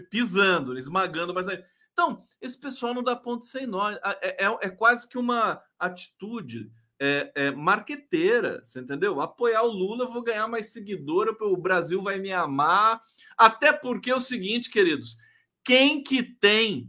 [0.08, 1.48] pisando, esmagando, mas.
[1.92, 3.90] Então, esse pessoal não dá ponto sem nó.
[3.90, 9.20] É, é, é quase que uma atitude é, é, marqueteira, você entendeu?
[9.20, 13.02] Apoiar o Lula, vou ganhar mais seguidora, o Brasil vai me amar.
[13.36, 15.16] Até porque é o seguinte, queridos,
[15.64, 16.88] quem que tem,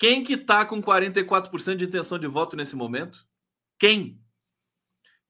[0.00, 3.24] quem que tá com 44% de intenção de voto nesse momento?
[3.78, 4.20] Quem?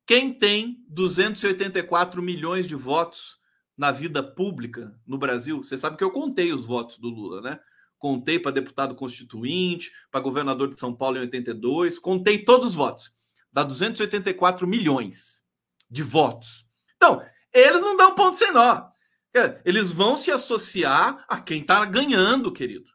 [0.06, 3.38] Quem tem 284 milhões de votos
[3.76, 5.62] na vida pública no Brasil?
[5.62, 7.61] Você sabe que eu contei os votos do Lula, né?
[7.98, 13.12] Contei para deputado constituinte, para governador de São Paulo em 82, contei todos os votos
[13.52, 15.40] dá 284 milhões.
[15.92, 16.64] de votos.
[16.94, 17.20] Então,
[17.52, 18.90] eles não dão ponto sem nó.
[19.64, 22.88] Eles vão se associar a quem está ganhando, querido.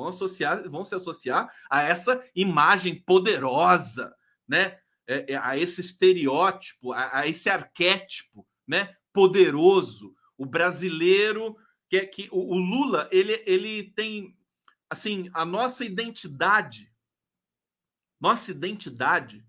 [0.00, 4.14] Vão, associar, vão se associar a essa imagem poderosa,
[4.48, 4.78] né?
[5.06, 8.94] É, é, a esse estereótipo, a, a, esse arquétipo, né?
[9.12, 11.56] Poderoso, o brasileiro
[11.90, 14.38] que é que o, o Lula ele, ele tem
[14.88, 16.90] assim a nossa identidade,
[18.20, 19.44] nossa identidade,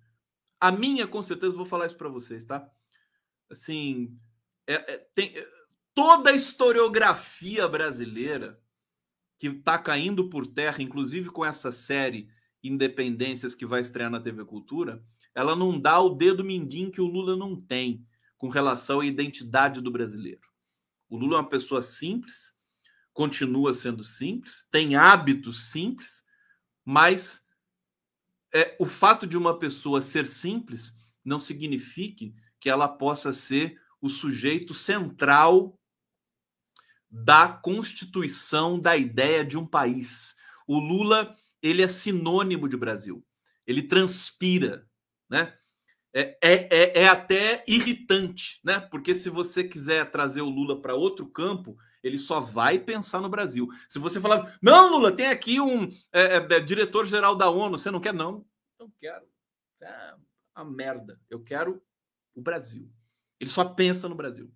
[0.59, 2.67] a minha com certeza vou falar isso para vocês, tá?
[3.49, 4.17] Assim,
[4.67, 5.33] é, é, tem
[5.93, 8.60] toda a historiografia brasileira
[9.41, 12.29] que está caindo por terra, inclusive com essa série
[12.63, 17.07] Independências que vai estrear na TV Cultura, ela não dá o dedo mindinho que o
[17.07, 18.05] Lula não tem
[18.37, 20.47] com relação à identidade do brasileiro.
[21.09, 22.53] O Lula é uma pessoa simples,
[23.13, 26.23] continua sendo simples, tem hábitos simples,
[26.85, 27.43] mas
[28.53, 30.93] é, o fato de uma pessoa ser simples
[31.25, 35.80] não significa que ela possa ser o sujeito central
[37.11, 40.33] da constituição da ideia de um país.
[40.65, 43.25] O Lula, ele é sinônimo de Brasil.
[43.67, 44.87] Ele transpira,
[45.29, 45.57] né?
[46.13, 48.79] É, é, é, é até irritante, né?
[48.79, 53.29] Porque se você quiser trazer o Lula para outro campo, ele só vai pensar no
[53.29, 53.67] Brasil.
[53.87, 57.91] Se você falar, não, Lula, tem aqui um é, é, é diretor-geral da ONU, você
[57.91, 58.13] não quer?
[58.13, 58.45] Não,
[58.79, 59.25] não quero.
[59.81, 60.15] É
[60.55, 61.19] uma merda.
[61.29, 61.81] Eu quero
[62.35, 62.89] o Brasil.
[63.39, 64.51] Ele só pensa no Brasil.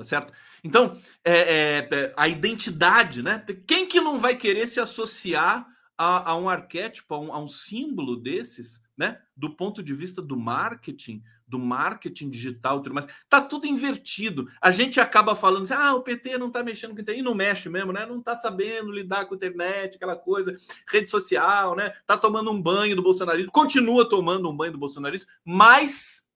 [0.00, 0.32] Tá certo?
[0.64, 3.44] Então, é, é, é, a identidade, né?
[3.66, 7.48] Quem que não vai querer se associar a, a um arquétipo, a um, a um,
[7.48, 9.20] símbolo desses, né?
[9.36, 13.06] Do ponto de vista do marketing, do marketing digital, tudo mais.
[13.28, 14.50] Tá tudo invertido.
[14.58, 17.34] A gente acaba falando assim, ah, o PT não tá mexendo com internet, e não
[17.34, 18.06] mexe mesmo, né?
[18.06, 20.56] Não tá sabendo lidar com internet, aquela coisa,
[20.88, 21.90] rede social, né?
[22.06, 26.26] Tá tomando um banho do bolsonarismo, continua tomando um banho do bolsonarismo, mas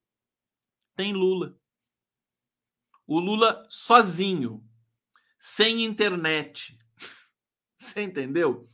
[0.94, 1.57] tem Lula
[3.07, 4.64] o Lula sozinho,
[5.38, 6.79] sem internet.
[7.79, 8.69] Você entendeu?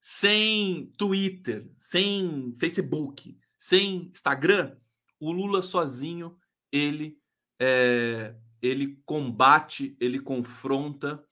[0.00, 4.76] Sem Twitter, sem Facebook, sem Instagram,
[5.18, 6.36] o Lula sozinho
[6.70, 7.18] ele
[7.58, 11.24] é, ele combate, ele confronta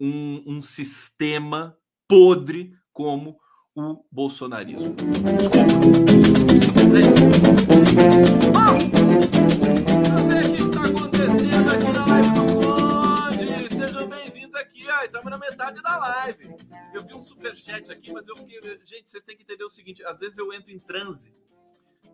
[0.00, 1.76] um, um sistema
[2.08, 3.38] podre como
[3.74, 4.94] o bolsonarismo.
[5.32, 5.82] Desculpa.
[15.72, 16.56] Metade da live.
[16.92, 18.60] Eu vi um superchat aqui, mas eu fiquei.
[18.84, 21.34] Gente, vocês têm que entender o seguinte: às vezes eu entro em transe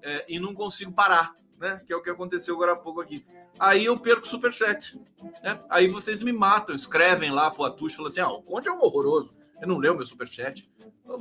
[0.02, 1.82] é, e não consigo parar, né?
[1.86, 3.24] Que é o que aconteceu agora há pouco aqui.
[3.58, 4.96] Aí eu perco o superchat.
[5.42, 5.60] Né?
[5.68, 8.82] Aí vocês me matam, escrevem lá pro Atush, falam assim: ah, o Conde é um
[8.82, 9.34] horroroso.
[9.60, 10.70] Eu não leu meu superchat.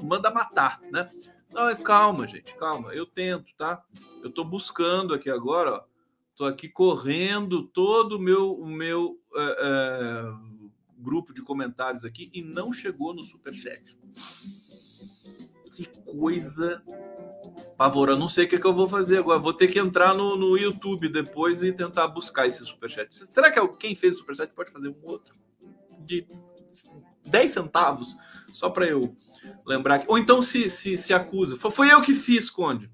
[0.03, 1.09] Manda matar, né?
[1.51, 2.93] Não, mas calma, gente, calma.
[2.93, 3.81] Eu tento, tá?
[4.21, 5.83] Eu tô buscando aqui agora, ó.
[6.35, 10.56] Tô aqui correndo todo o meu, o meu é, é
[10.97, 13.97] grupo de comentários aqui e não chegou no superchat.
[15.75, 16.83] Que coisa
[17.77, 18.17] pavorosa.
[18.17, 19.39] Não sei o que, é que, eu vou fazer agora.
[19.39, 23.15] Vou ter que entrar no, no YouTube depois e tentar buscar esse superchat.
[23.15, 25.33] Será que quem fez o superchat pode fazer um outro?
[25.99, 26.27] De
[27.25, 28.15] 10 centavos?
[28.49, 29.15] Só para eu
[29.65, 30.03] lembrar.
[30.07, 31.55] Ou então se, se, se acusa.
[31.57, 32.89] Foi eu que fiz, Conde.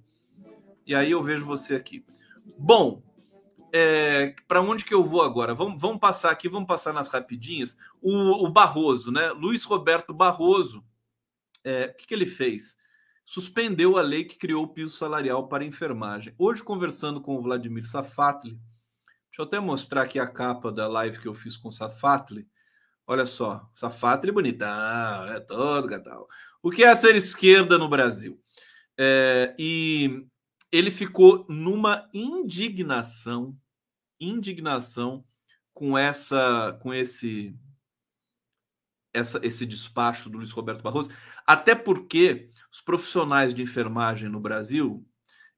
[0.85, 2.05] E aí eu vejo você aqui.
[2.59, 3.01] Bom,
[3.75, 5.55] é, para onde que eu vou agora?
[5.55, 7.75] Vamos, vamos passar aqui, vamos passar nas rapidinhas.
[7.99, 9.31] O, o Barroso, né?
[9.31, 10.85] Luiz Roberto Barroso,
[11.63, 12.77] é, o que, que ele fez?
[13.25, 16.35] Suspendeu a lei que criou o piso salarial para enfermagem.
[16.37, 21.17] Hoje, conversando com o Vladimir Safatli, deixa eu até mostrar aqui a capa da live
[21.17, 22.47] que eu fiz com o Safatli.
[23.07, 26.27] Olha só, Safatli bonitão, é todo gatal.
[26.61, 28.39] O que é ser esquerda no Brasil?
[28.95, 30.27] É, e
[30.71, 33.57] ele ficou numa indignação
[34.23, 35.25] indignação
[35.73, 37.55] com essa com esse
[39.13, 41.11] essa, esse despacho do Luiz Roberto Barroso,
[41.45, 45.05] até porque os profissionais de enfermagem no Brasil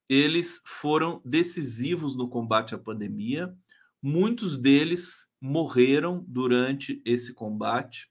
[0.08, 3.56] eles foram decisivos no combate à pandemia.
[4.02, 8.08] Muitos deles morreram durante esse combate.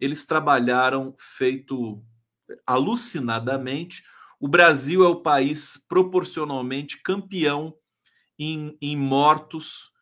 [0.00, 2.04] Eles trabalharam feito
[2.66, 4.02] alucinadamente.
[4.40, 7.74] O Brasil é o país proporcionalmente campeão
[8.38, 9.92] em, em mortos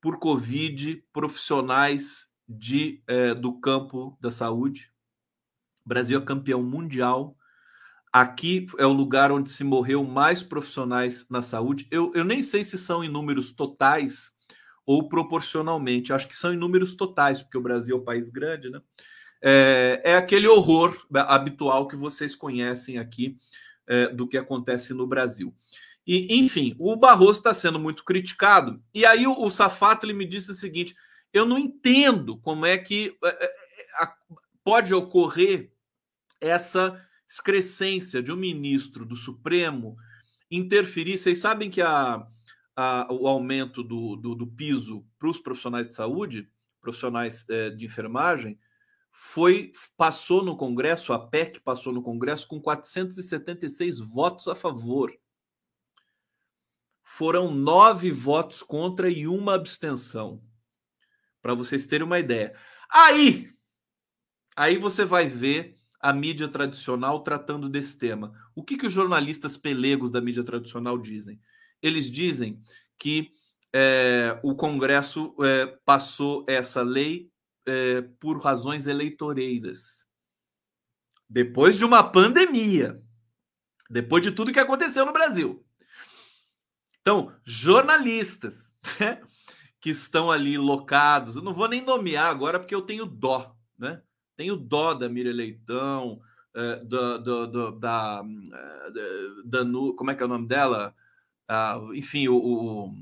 [0.00, 4.90] por Covid profissionais de, é, do campo da saúde.
[5.84, 7.36] O Brasil é campeão mundial.
[8.12, 11.86] Aqui é o lugar onde se morreu mais profissionais na saúde.
[11.90, 14.32] Eu, eu nem sei se são em números totais
[14.84, 16.12] ou proporcionalmente.
[16.12, 18.80] Acho que são em números totais, porque o Brasil é um país grande, né?
[19.42, 23.38] É, é aquele horror habitual que vocês conhecem aqui
[23.86, 25.54] é, do que acontece no Brasil.
[26.12, 28.82] E, enfim, o Barroso está sendo muito criticado.
[28.92, 30.92] E aí o, o Safato ele me disse o seguinte:
[31.32, 34.08] eu não entendo como é que é, é,
[34.64, 35.70] pode ocorrer
[36.40, 39.96] essa excrescência de um ministro do Supremo
[40.50, 41.16] interferir.
[41.16, 42.26] Vocês sabem que a,
[42.74, 46.50] a o aumento do, do, do piso para os profissionais de saúde,
[46.80, 48.58] profissionais é, de enfermagem,
[49.12, 55.16] foi passou no Congresso, a PEC passou no Congresso com 476 votos a favor.
[57.12, 60.40] Foram nove votos contra e uma abstenção.
[61.42, 62.54] Para vocês terem uma ideia.
[62.88, 63.50] Aí,
[64.54, 68.32] aí você vai ver a mídia tradicional tratando desse tema.
[68.54, 71.40] O que, que os jornalistas pelegos da mídia tradicional dizem?
[71.82, 72.62] Eles dizem
[72.96, 73.34] que
[73.72, 77.28] é, o Congresso é, passou essa lei
[77.66, 80.06] é, por razões eleitoreiras.
[81.28, 83.02] Depois de uma pandemia,
[83.90, 85.66] depois de tudo que aconteceu no Brasil.
[87.10, 89.20] Então, jornalistas né,
[89.80, 94.00] que estão ali locados, eu não vou nem nomear agora porque eu tenho dó, né?
[94.36, 96.20] Tenho dó da Miriam Leitão,
[96.84, 99.64] do, do, do, da, da, da,
[99.96, 100.94] como é que é o nome dela?
[101.48, 102.94] Ah, enfim, o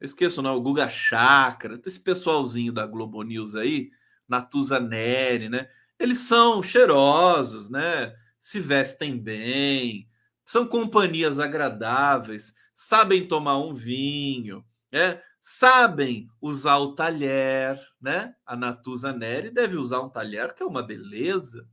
[0.00, 3.90] eu esqueço, não, o Guga Chakra, esse pessoalzinho da Globo News aí,
[4.28, 5.68] Natuza Neri, né?
[5.98, 8.14] Eles são cheirosos, né?
[8.38, 10.08] Se vestem bem,
[10.44, 15.22] são companhias agradáveis, sabem tomar um vinho, né?
[15.42, 18.34] sabem usar o talher, né?
[18.46, 21.68] A Natuza Neri deve usar um talher que é uma beleza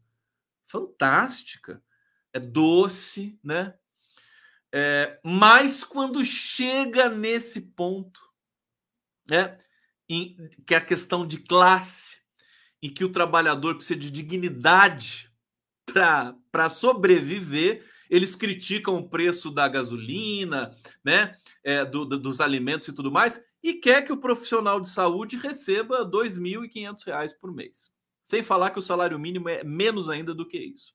[0.68, 1.82] fantástica,
[2.34, 3.76] é doce, né?
[4.72, 8.20] É, mas quando chega nesse ponto,
[9.28, 9.58] né,
[10.08, 10.36] em,
[10.66, 12.20] que é a questão de classe,
[12.82, 15.32] em que o trabalhador precisa de dignidade
[15.86, 22.94] para sobreviver, eles criticam o preço da gasolina, né, é, do, do, dos alimentos e
[22.94, 27.92] tudo mais, e quer que o profissional de saúde receba R$ 2.500 por mês.
[28.24, 30.94] Sem falar que o salário mínimo é menos ainda do que isso.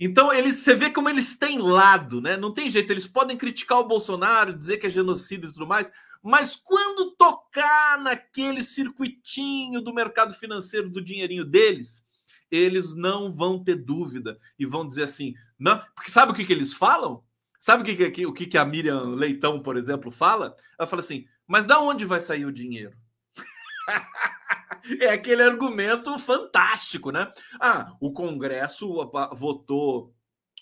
[0.00, 2.36] Então, eles, você vê como eles têm lado, né?
[2.36, 5.90] Não tem jeito, eles podem criticar o Bolsonaro, dizer que é genocídio e tudo mais,
[6.22, 12.04] mas quando tocar naquele circuitinho do mercado financeiro, do dinheirinho deles,
[12.50, 16.52] eles não vão ter dúvida e vão dizer assim, não, porque sabe o que, que
[16.52, 17.22] eles falam?
[17.58, 20.56] Sabe o que, que, o que, que a Miriam Leitão, por exemplo, fala?
[20.78, 22.96] Ela fala assim, mas da onde vai sair o dinheiro?
[25.00, 27.32] é aquele argumento fantástico, né?
[27.60, 28.88] Ah, o Congresso
[29.32, 30.14] votou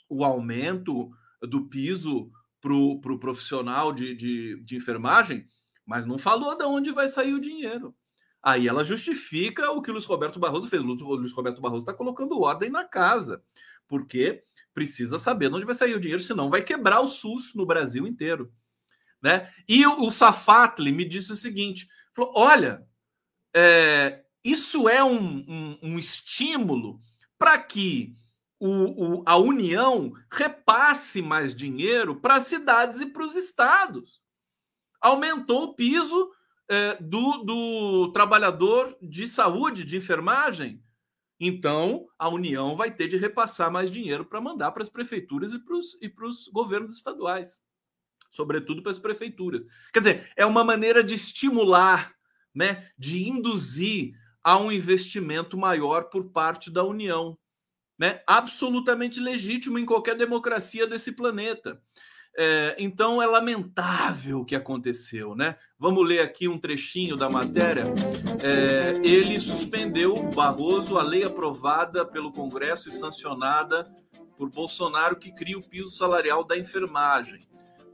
[0.09, 1.11] o aumento
[1.43, 2.30] do piso
[2.61, 5.49] para o pro profissional de, de, de enfermagem,
[5.84, 7.95] mas não falou de onde vai sair o dinheiro.
[8.47, 10.81] Aí ela justifica o que o Luiz Roberto Barroso fez.
[10.81, 13.43] O Luiz Roberto Barroso está colocando ordem na casa,
[13.89, 17.67] porque precisa saber de onde vai sair o dinheiro, senão vai quebrar o SUS no
[17.67, 18.53] Brasil inteiro.
[19.21, 19.53] Né?
[19.69, 22.87] E o, o Safatli me disse o seguinte: falou, olha,
[23.53, 27.03] é, isso é um, um, um estímulo
[27.37, 28.17] para que
[28.61, 34.21] o, o, a União repasse mais dinheiro para as cidades e para os estados.
[35.01, 36.31] Aumentou o piso
[36.69, 40.83] é, do, do trabalhador de saúde, de enfermagem.
[41.39, 45.53] Então, a União vai ter de repassar mais dinheiro para mandar para as prefeituras
[46.01, 47.61] e para os governos estaduais,
[48.31, 49.62] sobretudo para as prefeituras.
[49.93, 52.14] Quer dizer, é uma maneira de estimular,
[52.55, 57.39] né, de induzir a um investimento maior por parte da União
[57.99, 58.21] né?
[58.27, 61.81] absolutamente legítimo em qualquer democracia desse planeta.
[62.39, 65.57] É, então é lamentável o que aconteceu, né?
[65.78, 67.84] Vamos ler aqui um trechinho da matéria.
[68.43, 73.84] É, ele suspendeu Barroso a lei aprovada pelo Congresso e sancionada
[74.37, 77.39] por Bolsonaro que cria o piso salarial da enfermagem.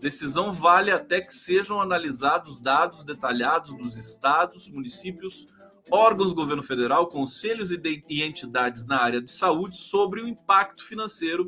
[0.00, 5.46] Decisão vale até que sejam analisados dados detalhados dos estados, municípios,
[5.88, 11.44] órgãos do governo federal, conselhos e entidades na área de saúde sobre o impacto financeiro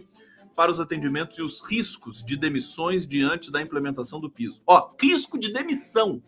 [0.55, 4.63] para os atendimentos e os riscos de demissões diante da implementação do piso.
[4.67, 6.23] Ó, risco de demissão.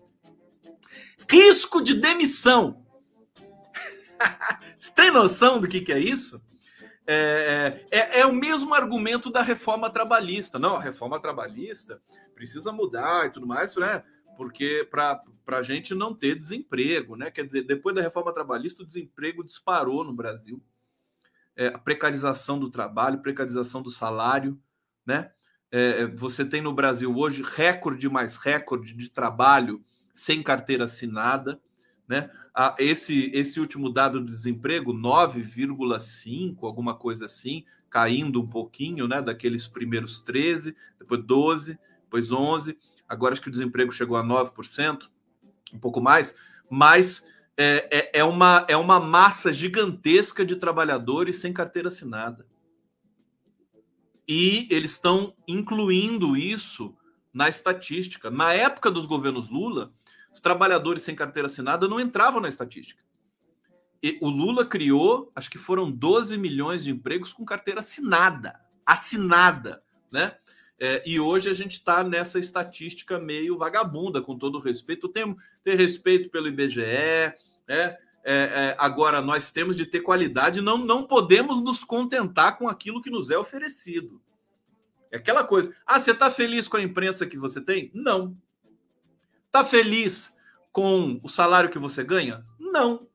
[1.31, 2.85] Risco de demissão.
[4.77, 6.43] Você tem noção do que, que é isso?
[7.07, 10.59] É, é, é, o mesmo argumento da reforma trabalhista.
[10.59, 12.03] Não, a reforma trabalhista
[12.35, 14.03] precisa mudar e tudo mais, né?
[14.37, 17.31] porque para a gente não ter desemprego, né?
[17.31, 20.63] Quer dizer, depois da reforma trabalhista, o desemprego disparou no Brasil.
[21.57, 24.61] É, a precarização do trabalho, precarização do salário,
[25.05, 25.31] né?
[25.71, 29.83] É, é você tem no Brasil hoje recorde mais recorde de trabalho
[30.15, 31.61] sem carteira assinada,
[32.07, 32.31] né?
[32.55, 39.21] Ah, esse, esse último dado do desemprego, 9,5, alguma coisa assim, caindo um pouquinho, né?
[39.21, 42.77] Daqueles primeiros 13, depois 12, depois depois 11%,
[43.09, 45.09] agora acho que o desemprego chegou a 9%,
[45.73, 46.35] um pouco mais,
[46.71, 47.25] mas
[47.57, 52.47] é, é, é, uma, é uma massa gigantesca de trabalhadores sem carteira assinada.
[54.29, 56.97] E eles estão incluindo isso
[57.33, 58.31] na estatística.
[58.31, 59.93] Na época dos governos Lula,
[60.33, 63.03] os trabalhadores sem carteira assinada não entravam na estatística.
[64.03, 68.61] E o Lula criou, acho que foram 12 milhões de empregos com carteira assinada.
[68.85, 69.83] Assinada,
[70.13, 70.37] né?
[70.79, 75.09] É, e hoje a gente está nessa estatística meio vagabunda, com todo respeito.
[75.09, 75.35] Tem,
[75.65, 77.33] tem respeito pelo IBGE,
[77.69, 77.97] né?
[78.29, 83.01] É, é, agora nós temos de ter qualidade, não, não podemos nos contentar com aquilo
[83.01, 84.21] que nos é oferecido.
[85.13, 85.75] É aquela coisa.
[85.87, 87.91] Ah, você está feliz com a imprensa que você tem?
[87.95, 88.37] Não.
[89.47, 90.35] Está feliz
[90.73, 92.45] com o salário que você ganha?
[92.59, 93.07] Não.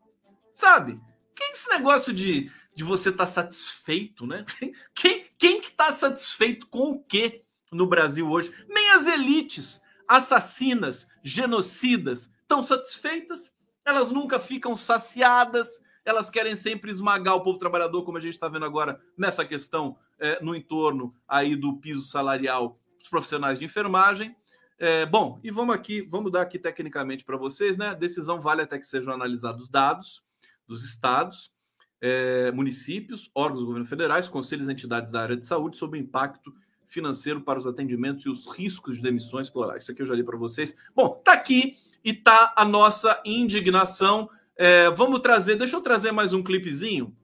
[0.56, 0.98] Sabe?
[1.36, 4.46] Quem esse negócio de, de você estar tá satisfeito, né?
[4.96, 8.54] Quem, quem que está satisfeito com o quê no Brasil hoje?
[8.70, 13.54] Nem as elites assassinas, genocidas, estão satisfeitas
[13.86, 18.48] elas nunca ficam saciadas, elas querem sempre esmagar o povo trabalhador, como a gente está
[18.48, 24.36] vendo agora nessa questão é, no entorno aí do piso salarial dos profissionais de enfermagem.
[24.78, 27.90] É, bom, e vamos aqui, vamos dar aqui tecnicamente para vocês, né?
[27.90, 30.24] A decisão vale até que sejam analisados dados
[30.68, 31.54] dos estados,
[32.00, 36.02] é, municípios, órgãos do governo federais, conselhos e entidades da área de saúde sobre o
[36.02, 36.52] impacto
[36.88, 39.84] financeiro para os atendimentos e os riscos de demissões plurais.
[39.84, 40.76] Isso aqui eu já li para vocês.
[40.96, 44.30] Bom, tá aqui e tá a nossa indignação.
[44.56, 47.16] É, vamos trazer, deixa eu trazer mais um clipezinho.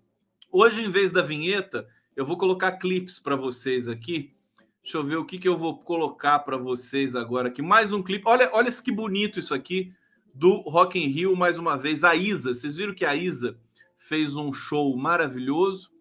[0.51, 4.33] Hoje, em vez da vinheta, eu vou colocar clipes para vocês aqui.
[4.81, 7.61] Deixa eu ver o que, que eu vou colocar para vocês agora aqui.
[7.61, 8.23] Mais um clipe.
[8.25, 9.93] Olha, olha que bonito isso aqui
[10.33, 12.03] do Rock in Rio mais uma vez.
[12.03, 13.57] A Isa, vocês viram que a Isa
[13.97, 15.91] fez um show maravilhoso,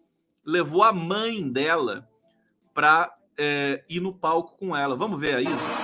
[0.45, 2.07] levou a mãe dela
[2.73, 4.95] para é, ir no palco com ela.
[4.95, 5.76] Vamos ver a Isa.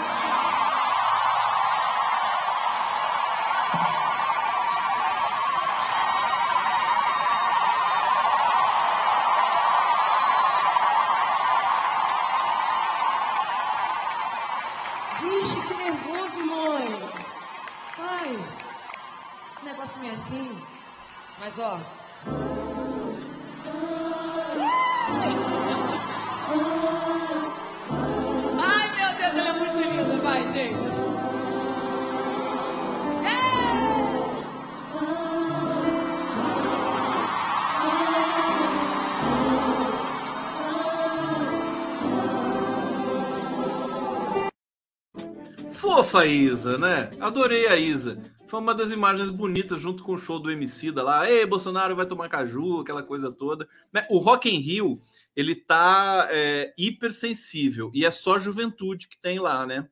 [45.84, 47.09] Fofa a Isa, né?
[47.19, 48.17] Adorei a Isa.
[48.47, 51.29] Foi uma das imagens bonitas junto com o show do MC da lá.
[51.29, 53.67] Ei, Bolsonaro vai tomar caju, aquela coisa toda.
[53.91, 54.07] Né?
[54.09, 54.95] O Rock in Rio,
[55.36, 59.86] ele tá é, hipersensível e é só juventude que tem lá, né?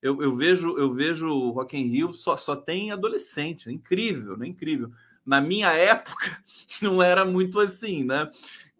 [0.00, 4.36] Eu, eu vejo eu vejo o Rock in Rio só, só tem adolescente, é incrível,
[4.36, 4.46] né?
[4.46, 4.92] Incrível.
[5.26, 6.40] Na minha época
[6.80, 8.30] não era muito assim, né?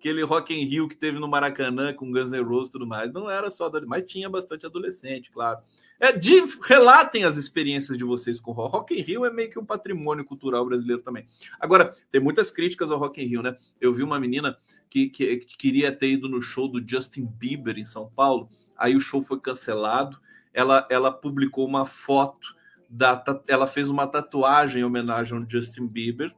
[0.03, 3.13] Aquele Rock in Rio que teve no Maracanã com Guns N' Roses e tudo mais.
[3.13, 5.61] Não era só mas tinha bastante adolescente, claro.
[6.01, 8.73] É, de, relatem as experiências de vocês com Rock.
[8.73, 11.29] Rock in Rio é meio que um patrimônio cultural brasileiro também.
[11.61, 13.57] Agora, tem muitas críticas ao Rock in Rio, né?
[13.81, 14.59] Eu vi uma menina
[14.91, 18.97] que, que, que queria ter ido no show do Justin Bieber em São Paulo, aí
[18.97, 20.19] o show foi cancelado.
[20.53, 22.57] Ela, ela publicou uma foto
[22.91, 26.35] da, ela fez uma tatuagem em homenagem ao Justin Bieber,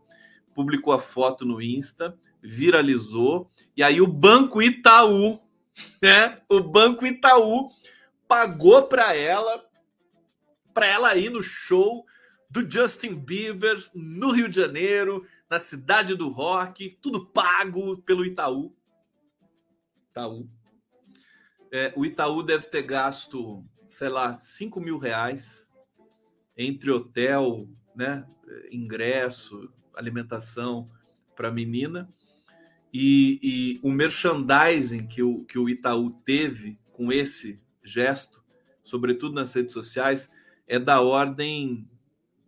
[0.55, 2.15] publicou a foto no Insta
[2.45, 3.51] viralizou.
[3.75, 5.41] E aí o Banco Itaú,
[6.03, 6.41] né?
[6.49, 7.71] O Banco Itaú
[8.29, 9.65] pagou para ela
[10.75, 12.05] para ela ir no show
[12.51, 18.75] do Justin Bieber no Rio de Janeiro, na cidade do rock, tudo pago pelo Itaú.
[20.11, 20.49] Itaú.
[21.71, 25.73] É, o Itaú deve ter gasto, sei lá, 5 mil reais
[26.57, 28.27] entre hotel, né,
[28.71, 30.91] ingresso, alimentação
[31.35, 32.09] para a menina.
[32.97, 38.41] E, e o merchandising que o, que o Itaú teve com esse gesto,
[38.85, 40.31] sobretudo nas redes sociais,
[40.69, 41.89] é da ordem,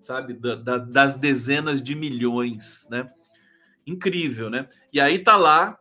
[0.05, 3.11] sabe, da, da, das dezenas de milhões, né?
[3.85, 4.69] Incrível, né?
[4.93, 5.81] E aí tá lá,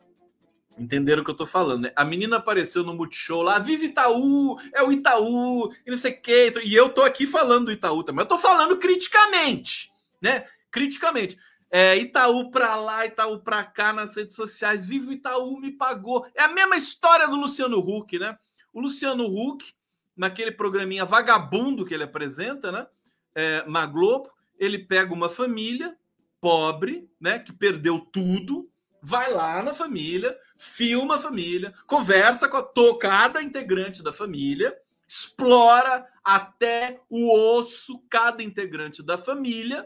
[0.79, 1.91] entenderam o que eu tô falando, né?
[1.95, 6.21] A menina apareceu no Multishow lá, vive Itaú, é o Itaú, e não sei o
[6.21, 6.51] quê.
[6.63, 8.23] E eu tô aqui falando do Itaú também.
[8.23, 10.43] Eu tô falando criticamente, né?
[10.71, 11.37] Criticamente.
[11.77, 14.85] É, Itaú para lá, Itaú para cá nas redes sociais.
[14.85, 16.25] Vivo Itaú me pagou.
[16.33, 18.37] É a mesma história do Luciano Huck, né?
[18.71, 19.73] O Luciano Huck,
[20.15, 22.87] naquele programinha vagabundo que ele apresenta, né?
[23.35, 25.97] É, na Globo, ele pega uma família
[26.39, 27.39] pobre, né?
[27.39, 28.71] Que perdeu tudo,
[29.01, 34.73] vai lá na família, filma a família, conversa com a, cada integrante da família,
[35.05, 39.85] explora até o osso cada integrante da família,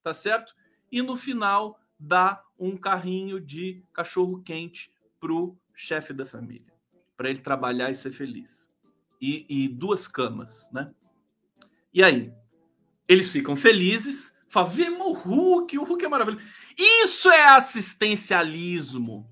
[0.00, 0.54] tá certo?
[0.94, 6.72] E no final dá um carrinho de cachorro quente pro chefe da família,
[7.16, 8.70] para ele trabalhar e ser feliz.
[9.20, 10.94] E, e, duas camas, né?
[11.92, 12.32] E aí,
[13.08, 16.46] eles ficam felizes, falam, o Hulk, o Hulk é maravilhoso.
[16.78, 19.28] Isso é assistencialismo.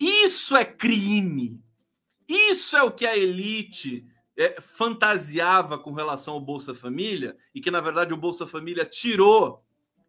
[0.00, 1.62] Isso é crime.
[2.26, 7.70] Isso é o que a elite é, fantasiava com relação ao Bolsa Família e que,
[7.70, 9.65] na verdade, o Bolsa Família tirou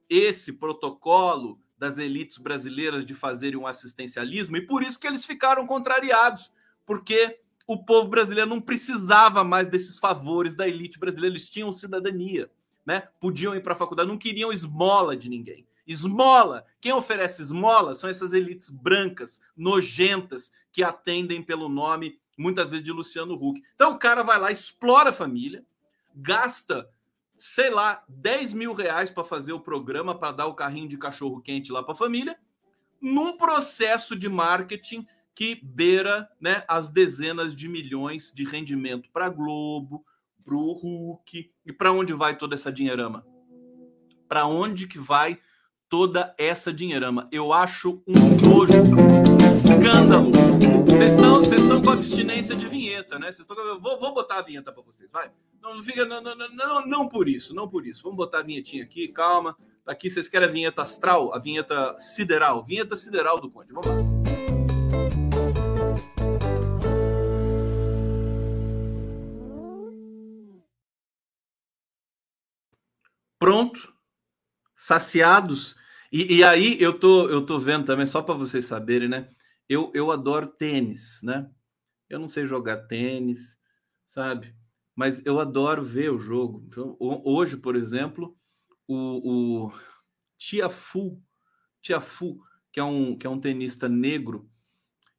[0.09, 5.67] esse protocolo das elites brasileiras de fazerem um assistencialismo e por isso que eles ficaram
[5.67, 6.51] contrariados,
[6.85, 12.49] porque o povo brasileiro não precisava mais desses favores da elite brasileira, eles tinham cidadania,
[12.85, 13.09] né?
[13.19, 15.67] Podiam ir para a faculdade, não queriam esmola de ninguém.
[15.85, 22.85] Esmola, quem oferece esmola são essas elites brancas, nojentas, que atendem pelo nome muitas vezes
[22.85, 23.61] de Luciano Huck.
[23.75, 25.65] Então o cara vai lá, explora a família,
[26.15, 26.89] gasta,
[27.37, 31.41] sei lá, 10 mil reais para fazer o programa, para dar o carrinho de cachorro
[31.41, 32.37] quente lá para a família,
[33.01, 40.03] num processo de marketing que beira né, as dezenas de milhões de rendimento para Globo,
[40.43, 41.51] para o Hulk.
[41.65, 43.23] E para onde vai toda essa dinheirama?
[44.27, 45.37] Para onde que vai
[45.87, 47.27] toda essa dinheirama?
[47.31, 50.56] Eu acho um nojo, um escândalo
[50.97, 53.31] vocês estão, vocês estão com abstinência de vinheta, né?
[53.31, 55.29] Vocês estão, vou, vou botar a vinheta para vocês, vai.
[55.61, 58.01] Não fica, não, não, não, não por isso, não por isso.
[58.01, 59.55] Vamos botar a vinhetinha aqui, calma.
[59.85, 63.73] Aqui vocês querem a vinheta astral, a vinheta sideral, vinheta sideral do Conde.
[63.73, 63.93] Vamos lá.
[73.37, 73.93] Pronto,
[74.75, 75.75] saciados.
[76.11, 79.29] E, e, aí eu tô, eu tô vendo também, só para vocês saberem, né?
[79.69, 81.49] Eu, eu adoro tênis, né?
[82.09, 83.57] Eu não sei jogar tênis,
[84.05, 84.55] sabe?
[84.95, 86.65] Mas eu adoro ver o jogo.
[86.67, 88.37] Então, hoje, por exemplo,
[88.87, 89.73] o, o
[90.37, 91.21] Tiafu,
[91.81, 92.39] Tiafu,
[92.71, 94.49] que é um que é um tenista negro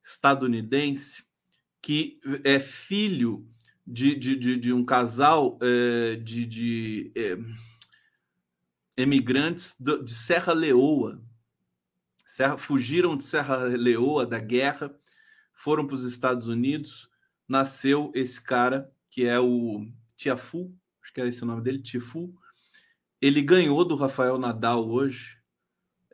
[0.03, 1.25] estadunidense
[1.83, 3.49] que é filho
[3.87, 7.39] de, de, de, de um casal é, de, de é,
[8.97, 11.23] emigrantes de Serra Leoa,
[12.39, 14.95] Serra, fugiram de Serra Leoa da guerra,
[15.53, 17.11] foram para os Estados Unidos.
[17.49, 19.85] Nasceu esse cara que é o
[20.17, 20.73] Tiafu,
[21.03, 22.33] acho que é esse o nome dele, Tifu.
[23.21, 25.37] Ele ganhou do Rafael Nadal hoje.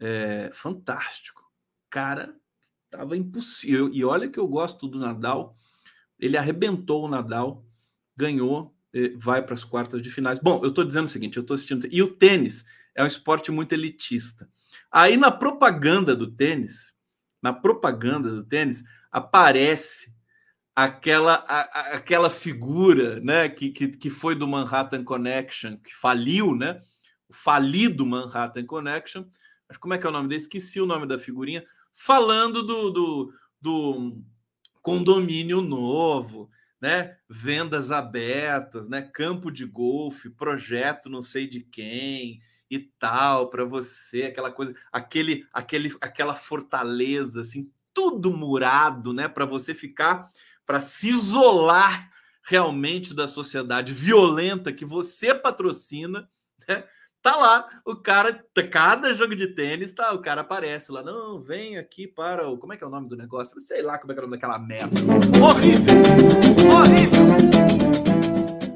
[0.01, 1.43] É, fantástico.
[1.91, 2.35] Cara,
[2.89, 3.93] tava impossível.
[3.93, 5.59] E olha que eu gosto do Nadal.
[6.19, 7.67] Ele arrebentou o Nadal,
[8.17, 8.75] ganhou,
[9.19, 10.39] vai para as quartas de finais.
[10.39, 11.87] Bom, eu estou dizendo o seguinte: eu estou assistindo.
[11.91, 12.65] E o tênis
[12.95, 14.49] é um esporte muito elitista.
[14.91, 16.95] Aí na propaganda do tênis,
[17.43, 20.13] na propaganda do tênis, aparece
[20.75, 21.61] aquela, a,
[21.97, 26.81] aquela figura né, que, que, que foi do Manhattan Connection, que faliu, né?
[27.29, 29.25] O falido Manhattan Connection.
[29.69, 30.41] Mas como é que é o nome dele?
[30.41, 31.65] Esqueci o nome da figurinha.
[31.93, 34.23] Falando do, do, do
[34.83, 36.51] condomínio novo,
[36.81, 37.17] né?
[37.29, 39.03] Vendas abertas, né?
[39.03, 42.41] Campo de golfe, projeto não sei de quem
[42.71, 49.45] e tal para você, aquela coisa, aquele, aquele, aquela fortaleza, assim, tudo murado, né, para
[49.45, 50.31] você ficar,
[50.67, 52.11] para se isolar
[52.43, 56.29] realmente da sociedade violenta que você patrocina,
[56.69, 56.85] né?
[57.23, 61.79] Tá lá, o cara, cada jogo de tênis, tá, o cara aparece lá, não, vem
[61.79, 63.59] aqui para o, como é que é o nome do negócio?
[63.63, 64.95] Sei lá como é que é o nome daquela merda.
[65.43, 65.97] Horrível!
[66.71, 68.14] Horrível!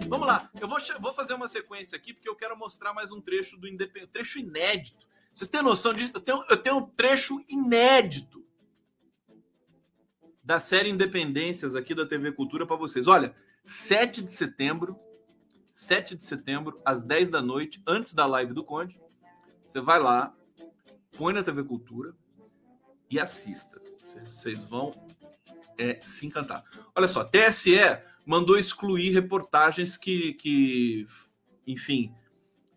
[0.08, 3.20] Vamos lá, eu vou, vou fazer uma sequência aqui porque eu quero mostrar mais um
[3.20, 5.06] trecho do Independente, trecho inédito.
[5.34, 6.12] Vocês têm noção disso?
[6.14, 8.42] Eu tenho, eu tenho um trecho inédito
[10.42, 13.06] da série Independências aqui da TV Cultura para vocês.
[13.06, 14.98] Olha, 7 de setembro,
[15.72, 18.98] 7 de setembro, às 10 da noite, antes da live do Conde,
[19.66, 20.34] você vai lá,
[21.18, 22.16] põe na TV Cultura
[23.10, 23.78] e assista.
[24.22, 24.90] Vocês vão
[25.76, 26.64] é, se encantar.
[26.94, 27.76] Olha só, TSE
[28.28, 31.06] mandou excluir reportagens que, que
[31.66, 32.14] enfim,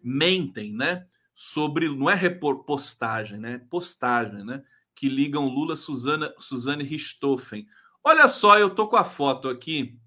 [0.01, 1.05] mentem, né?
[1.35, 3.57] Sobre, não é repor, postagem, né?
[3.69, 4.63] Postagem, né?
[4.95, 7.67] Que ligam Lula, Suzana, Suzane Richthofen.
[8.01, 9.99] Olha só, eu tô com a foto aqui.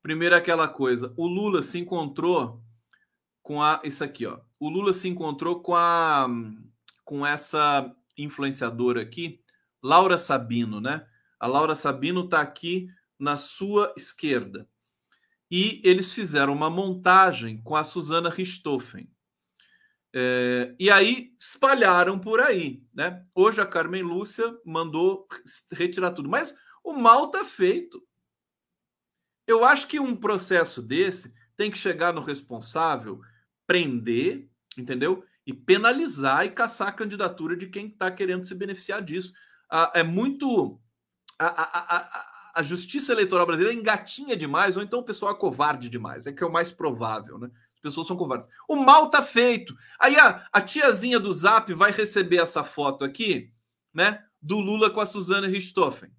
[0.00, 2.62] Primeiro aquela coisa, o Lula se encontrou
[3.42, 4.38] com a isso aqui, ó.
[4.60, 6.28] O Lula se encontrou com a
[7.04, 9.40] com essa influenciadora aqui,
[9.82, 11.04] Laura Sabino, né?
[11.38, 12.88] A Laura Sabino está aqui
[13.18, 14.68] na sua esquerda.
[15.50, 19.08] E eles fizeram uma montagem com a Susana Richthofen.
[20.12, 22.82] É, e aí espalharam por aí.
[22.92, 23.24] Né?
[23.34, 25.28] Hoje a Carmen Lúcia mandou
[25.72, 26.28] retirar tudo.
[26.28, 28.02] Mas o mal está feito.
[29.46, 33.20] Eu acho que um processo desse tem que chegar no responsável,
[33.66, 35.24] prender, entendeu?
[35.46, 39.32] E penalizar e caçar a candidatura de quem está querendo se beneficiar disso.
[39.70, 40.80] Ah, é muito.
[41.38, 46.26] A, a, a, justiça eleitoral brasileira engatinha demais, ou então o pessoal é covarde demais.
[46.26, 47.50] É que é o mais provável, né?
[47.74, 48.48] As pessoas são covardes.
[48.68, 49.76] O mal tá feito.
[50.00, 53.52] Aí a, a tiazinha do Zap vai receber essa foto aqui,
[53.92, 54.24] né?
[54.40, 56.10] Do Lula com a Suzana Richthofen.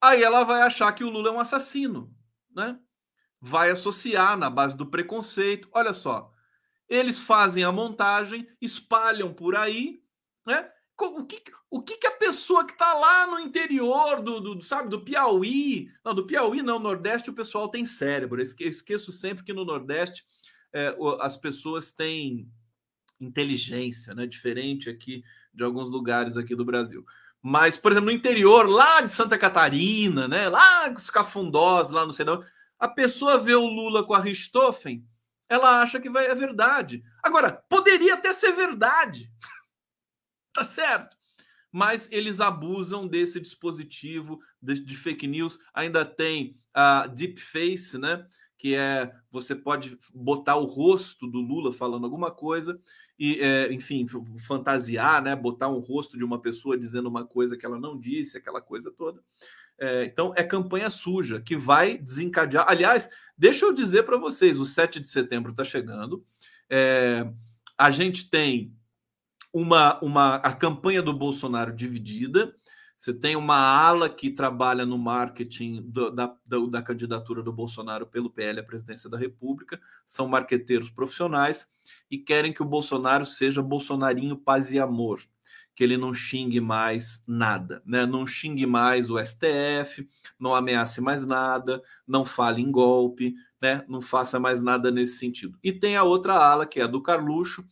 [0.00, 2.14] Aí ela vai achar que o Lula é um assassino,
[2.54, 2.78] né?
[3.40, 5.68] Vai associar na base do preconceito.
[5.72, 6.32] Olha só,
[6.88, 10.02] eles fazem a montagem, espalham por aí,
[10.46, 10.70] né?
[10.98, 14.88] O que, o que, que a pessoa que está lá no interior do, do, sabe,
[14.88, 18.40] do Piauí, não, do Piauí não, Nordeste o pessoal tem cérebro.
[18.40, 20.24] Eu esqueço sempre que no Nordeste
[20.72, 22.50] é, as pessoas têm
[23.20, 24.26] inteligência, né?
[24.26, 25.22] Diferente aqui
[25.52, 27.04] de alguns lugares aqui do Brasil.
[27.42, 30.48] Mas, por exemplo, no interior, lá de Santa Catarina, né?
[30.48, 32.26] Lá os cafundós, lá no sei
[32.78, 35.06] a pessoa vê o Lula com a Richthofen,
[35.48, 37.02] ela acha que vai, é verdade.
[37.22, 39.30] Agora, poderia até ser verdade.
[40.56, 41.16] Tá certo.
[41.70, 45.58] Mas eles abusam desse dispositivo de, de fake news.
[45.74, 48.26] Ainda tem a deep face, né?
[48.56, 52.80] Que é você pode botar o rosto do Lula falando alguma coisa
[53.18, 54.06] e, é, enfim,
[54.46, 55.36] fantasiar, né?
[55.36, 58.90] Botar um rosto de uma pessoa dizendo uma coisa que ela não disse, aquela coisa
[58.90, 59.20] toda.
[59.78, 62.64] É, então, é campanha suja que vai desencadear.
[62.66, 66.24] Aliás, deixa eu dizer para vocês: o 7 de setembro está chegando.
[66.70, 67.30] É,
[67.76, 68.74] a gente tem
[69.56, 72.54] uma, uma a campanha do Bolsonaro dividida.
[72.94, 78.06] Você tem uma ala que trabalha no marketing do, da, da, da, candidatura do Bolsonaro
[78.06, 81.70] pelo PL à presidência da República, são marqueteiros profissionais
[82.10, 85.20] e querem que o Bolsonaro seja bolsonarinho paz e amor,
[85.74, 88.04] que ele não xingue mais nada, né?
[88.04, 90.06] não xingue mais o STF,
[90.38, 93.84] não ameace mais nada, não fale em golpe, né?
[93.88, 95.58] não faça mais nada nesse sentido.
[95.62, 97.62] E tem a outra ala, que é a do Carluxo,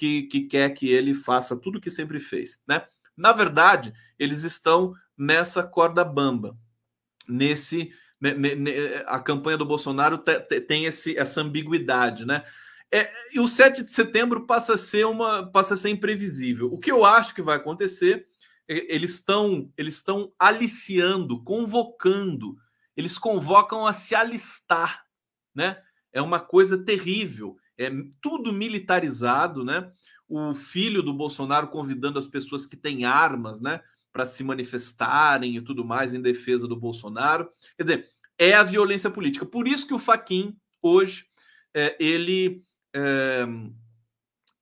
[0.00, 2.58] que, que quer que ele faça tudo o que sempre fez.
[2.66, 2.82] Né?
[3.14, 6.56] Na verdade, eles estão nessa corda bamba,
[7.28, 7.92] nesse
[9.06, 10.18] a campanha do Bolsonaro
[10.66, 12.44] tem esse, essa ambiguidade, né?
[12.92, 16.70] É, e o 7 de setembro passa a ser uma passa a ser imprevisível.
[16.70, 18.26] O que eu acho que vai acontecer,
[18.68, 22.58] é, eles estão eles estão aliciando, convocando,
[22.94, 25.02] eles convocam a se alistar,
[25.54, 25.78] né?
[26.12, 29.90] É uma coisa terrível, é tudo militarizado, né?
[30.30, 33.80] o filho do Bolsonaro convidando as pessoas que têm armas, né,
[34.12, 37.50] para se manifestarem e tudo mais em defesa do Bolsonaro.
[37.76, 38.08] Quer dizer,
[38.38, 39.44] é a violência política.
[39.44, 41.26] Por isso que o Faquin hoje
[41.74, 42.64] é, ele
[42.94, 43.44] é,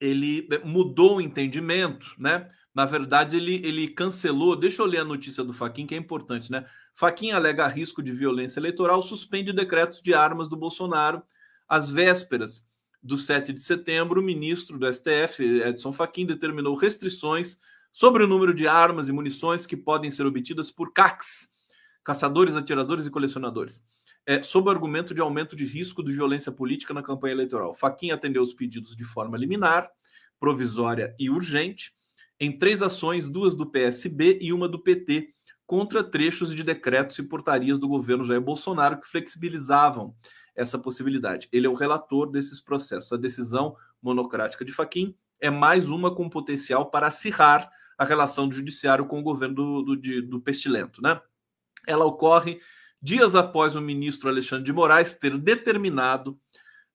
[0.01, 2.49] ele mudou o entendimento, né?
[2.73, 4.55] Na verdade, ele, ele cancelou.
[4.55, 6.65] Deixa eu ler a notícia do Faquin, que é importante, né?
[6.95, 11.21] Faquin alega risco de violência eleitoral, suspende decretos de armas do Bolsonaro
[11.67, 12.68] às vésperas
[13.01, 17.59] do 7 de setembro, o ministro do STF, Edson Fachin, determinou restrições
[17.91, 21.49] sobre o número de armas e munições que podem ser obtidas por CACs,
[22.03, 23.83] caçadores, atiradores e colecionadores,
[24.25, 27.73] é, sob o argumento de aumento de risco de violência política na campanha eleitoral.
[27.73, 29.89] Fachin atendeu os pedidos de forma liminar,
[30.39, 31.93] provisória e urgente,
[32.39, 35.33] em três ações, duas do PSB e uma do PT,
[35.67, 40.15] contra trechos de decretos e portarias do governo Jair Bolsonaro que flexibilizavam
[40.59, 41.47] essa possibilidade.
[41.53, 43.13] Ele é o relator desses processos.
[43.13, 48.55] A decisão monocrática de Faquim é mais uma com potencial para acirrar a relação do
[48.55, 51.01] judiciário com o governo do, do, de, do pestilento.
[51.01, 51.19] Né?
[51.87, 52.59] Ela ocorre
[53.01, 56.37] dias após o ministro Alexandre de Moraes ter determinado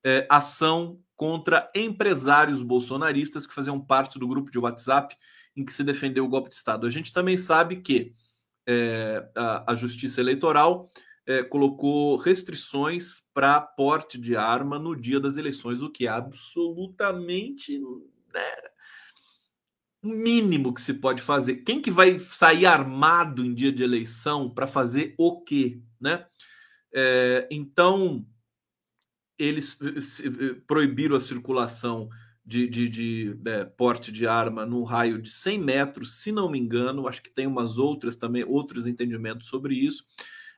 [0.03, 5.17] é, ação contra empresários bolsonaristas que faziam parte do grupo de WhatsApp
[5.55, 6.85] em que se defendeu o golpe de Estado.
[6.85, 8.13] A gente também sabe que
[8.67, 10.91] é, a, a Justiça Eleitoral
[11.27, 17.79] é, colocou restrições para porte de arma no dia das eleições, o que é absolutamente
[18.33, 18.55] né,
[20.03, 21.57] mínimo que se pode fazer.
[21.57, 26.25] Quem que vai sair armado em dia de eleição para fazer o quê, né?
[26.93, 28.25] É, então
[29.37, 32.07] eles eh, eh, proibiram a circulação
[32.45, 36.57] de, de, de é, porte de arma no raio de 100 metros, se não me
[36.57, 37.05] engano.
[37.05, 40.05] Acho que tem umas outras também, outros entendimentos sobre isso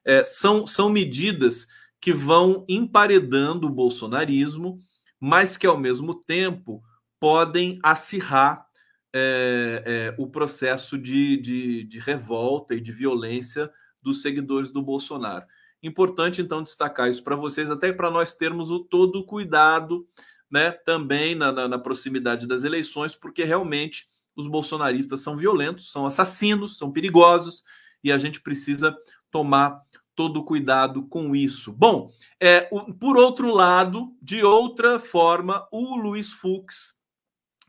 [0.08, 1.68] é, são, são medidas
[1.99, 4.82] que vão emparedando o bolsonarismo,
[5.20, 6.82] mas que ao mesmo tempo
[7.20, 8.66] podem acirrar
[9.14, 13.70] é, é, o processo de, de, de, revolta e de violência
[14.01, 15.45] dos seguidores do Bolsonaro.
[15.84, 20.08] Importante, então, destacar isso para vocês, até para nós termos o todo cuidado
[20.49, 26.05] né, também na, na, na proximidade das eleições, porque realmente os bolsonaristas são violentos, são
[26.05, 27.64] assassinos, são perigosos
[28.03, 28.95] e a gente precisa
[29.32, 29.82] tomar
[30.18, 31.72] todo cuidado com isso.
[31.72, 32.11] Bom,
[32.41, 36.99] é, o, por outro lado, de outra forma, o Luiz Fux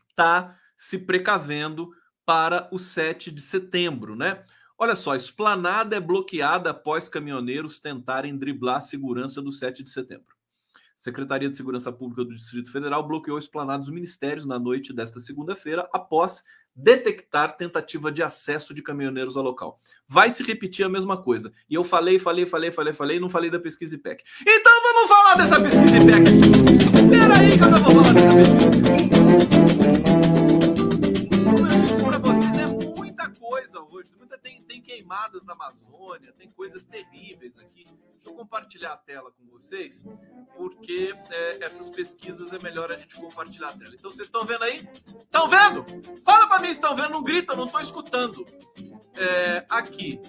[0.09, 1.91] está se precavendo
[2.25, 4.43] para o 7 de setembro, né?
[4.75, 10.35] Olha só, esplanada é bloqueada após caminhoneiros tentarem driblar a segurança do 7 de setembro.
[10.97, 15.19] Secretaria de Segurança Pública do Distrito Federal bloqueou a esplanada dos ministérios na noite desta
[15.19, 16.43] segunda-feira após
[16.81, 19.79] detectar tentativa de acesso de caminhoneiros ao local.
[20.07, 21.51] Vai se repetir a mesma coisa.
[21.69, 24.23] E eu falei, falei, falei, falei, falei, não falei da pesquisa IPEC.
[24.41, 26.23] Então vamos falar dessa pesquisa IPEC.
[27.09, 30.08] Peraí que eu não vou falar dessa pesquisa.
[35.09, 37.83] Queimadas na Amazônia, tem coisas terríveis aqui.
[37.83, 40.03] Deixa eu compartilhar a tela com vocês,
[40.55, 43.95] porque é, essas pesquisas é melhor a gente compartilhar a tela.
[43.95, 44.87] Então, vocês estão vendo aí?
[45.17, 45.83] Estão vendo?
[46.23, 48.45] Fala para mim estão vendo, não grita, não estou escutando.
[49.17, 50.21] É, aqui.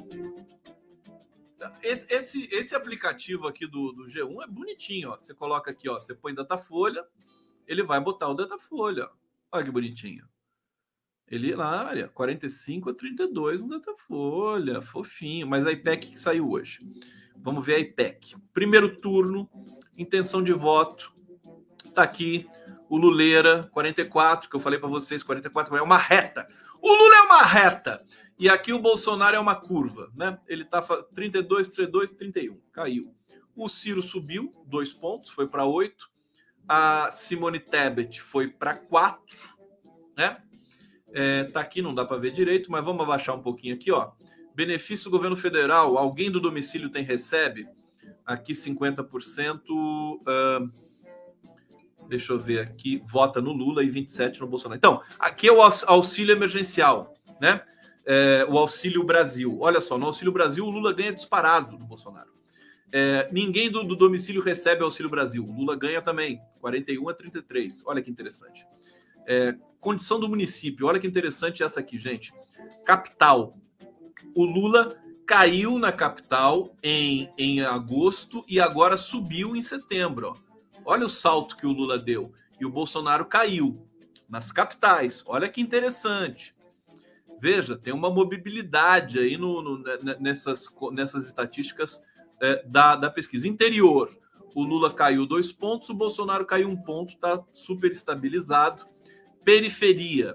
[1.82, 5.18] Esse, esse, esse, aplicativo aqui do, do G1 é bonitinho, ó.
[5.18, 7.06] Você coloca aqui, ó, você põe Datafolha,
[7.66, 9.10] ele vai botar o Datafolha.
[9.52, 10.26] Olha que bonitinho.
[11.30, 15.46] Ele lá, olha, 45 a 32 no Datafolha, fofinho.
[15.46, 16.80] Mas a IPEC que saiu hoje.
[17.36, 18.34] Vamos ver a IPEC.
[18.52, 19.48] Primeiro turno,
[19.96, 21.12] intenção de voto.
[21.94, 22.48] Tá aqui
[22.88, 26.44] o Luleira, 44, que eu falei para vocês, 44 é uma reta.
[26.82, 28.04] O Lula é uma reta.
[28.36, 30.38] E aqui o Bolsonaro é uma curva, né?
[30.48, 30.82] Ele tá
[31.14, 32.60] 32, 32, 31.
[32.72, 33.14] Caiu.
[33.54, 36.10] O Ciro subiu dois pontos, foi para 8.
[36.66, 39.20] A Simone Tebet foi para 4,
[40.16, 40.42] né?
[41.12, 44.10] É, tá aqui, não dá para ver direito, mas vamos abaixar um pouquinho aqui, ó.
[44.54, 47.66] Benefício do governo federal, alguém do domicílio tem recebe?
[48.26, 49.60] Aqui 50%.
[49.68, 50.70] Uh,
[52.08, 54.76] deixa eu ver aqui, vota no Lula e 27 no Bolsonaro.
[54.76, 57.62] Então, aqui é o auxílio emergencial, né?
[58.04, 59.58] É, o Auxílio Brasil.
[59.60, 62.30] Olha só, no Auxílio Brasil o Lula ganha disparado do Bolsonaro.
[62.92, 65.44] É, ninguém do, do, domicílio recebe Auxílio Brasil.
[65.44, 67.82] O Lula ganha também, 41 a 33.
[67.86, 68.66] Olha que interessante.
[69.26, 70.86] É, condição do município.
[70.86, 72.32] Olha que interessante essa aqui, gente.
[72.84, 73.56] Capital.
[74.34, 80.32] O Lula caiu na capital em, em agosto e agora subiu em setembro.
[80.32, 80.50] Ó.
[80.84, 82.32] Olha o salto que o Lula deu.
[82.60, 83.86] E o Bolsonaro caiu
[84.28, 85.22] nas capitais.
[85.26, 86.54] Olha que interessante.
[87.40, 89.82] Veja, tem uma mobilidade aí no, no
[90.20, 92.02] nessas, nessas estatísticas
[92.40, 93.48] é, da, da pesquisa.
[93.48, 94.14] Interior,
[94.54, 98.84] o Lula caiu dois pontos, o Bolsonaro caiu um ponto, está super estabilizado.
[99.44, 100.34] Periferia.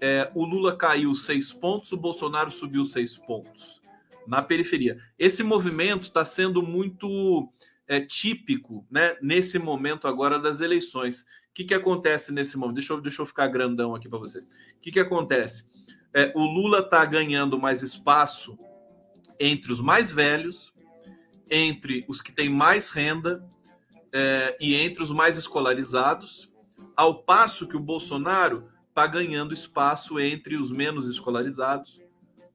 [0.00, 3.82] É, o Lula caiu seis pontos, o Bolsonaro subiu seis pontos
[4.26, 4.98] na periferia.
[5.18, 7.52] Esse movimento está sendo muito
[7.86, 11.22] é, típico né, nesse momento agora das eleições.
[11.22, 12.76] O que, que acontece nesse momento?
[12.76, 14.44] Deixa eu, deixa eu ficar grandão aqui para vocês.
[14.44, 15.68] O que, que acontece?
[16.14, 18.56] É, o Lula está ganhando mais espaço
[19.38, 20.72] entre os mais velhos,
[21.50, 23.44] entre os que têm mais renda
[24.12, 26.49] é, e entre os mais escolarizados
[27.00, 31.98] ao passo que o Bolsonaro está ganhando espaço entre os menos escolarizados,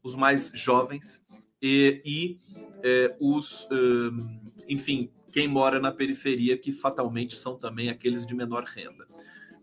[0.04, 1.26] os mais jovens
[1.60, 2.40] e, e
[2.84, 4.40] é, os, um,
[4.70, 9.08] enfim, quem mora na periferia, que fatalmente são também aqueles de menor renda.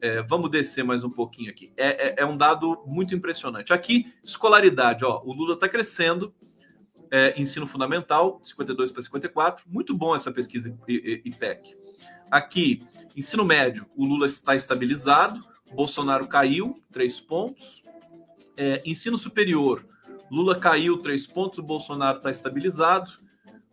[0.01, 1.72] É, vamos descer mais um pouquinho aqui.
[1.76, 3.72] É, é, é um dado muito impressionante.
[3.72, 6.35] Aqui, escolaridade, ó, o Lula está crescendo,
[7.09, 9.64] é, ensino fundamental, 52 para 54.
[9.68, 11.82] Muito bom essa pesquisa IPEC.
[12.33, 12.80] Aqui,
[13.14, 15.39] ensino médio, o Lula está estabilizado,
[15.74, 17.83] Bolsonaro caiu, três pontos.
[18.57, 19.85] É, ensino superior,
[20.30, 23.12] Lula caiu, três pontos, o Bolsonaro está estabilizado.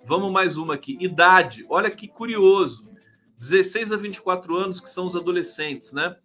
[0.06, 0.98] Vamos mais uma aqui.
[1.00, 2.84] Idade, olha que curioso.
[3.38, 6.18] 16 a 24 anos, que são os adolescentes, né?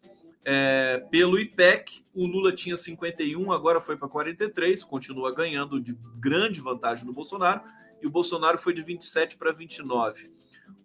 [0.44, 6.60] É, pelo IPEC, o Lula tinha 51, agora foi para 43, continua ganhando de grande
[6.60, 7.62] vantagem no Bolsonaro,
[8.02, 10.34] e o Bolsonaro foi de 27 para 29.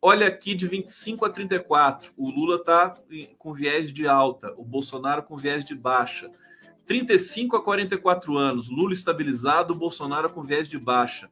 [0.02, 2.94] Olha aqui de 25 a 34, o Lula está
[3.38, 6.32] com viés de alta, o Bolsonaro com viés de baixa.
[6.86, 11.30] 35 a 44 anos, Lula estabilizado, Bolsonaro com viés de baixa.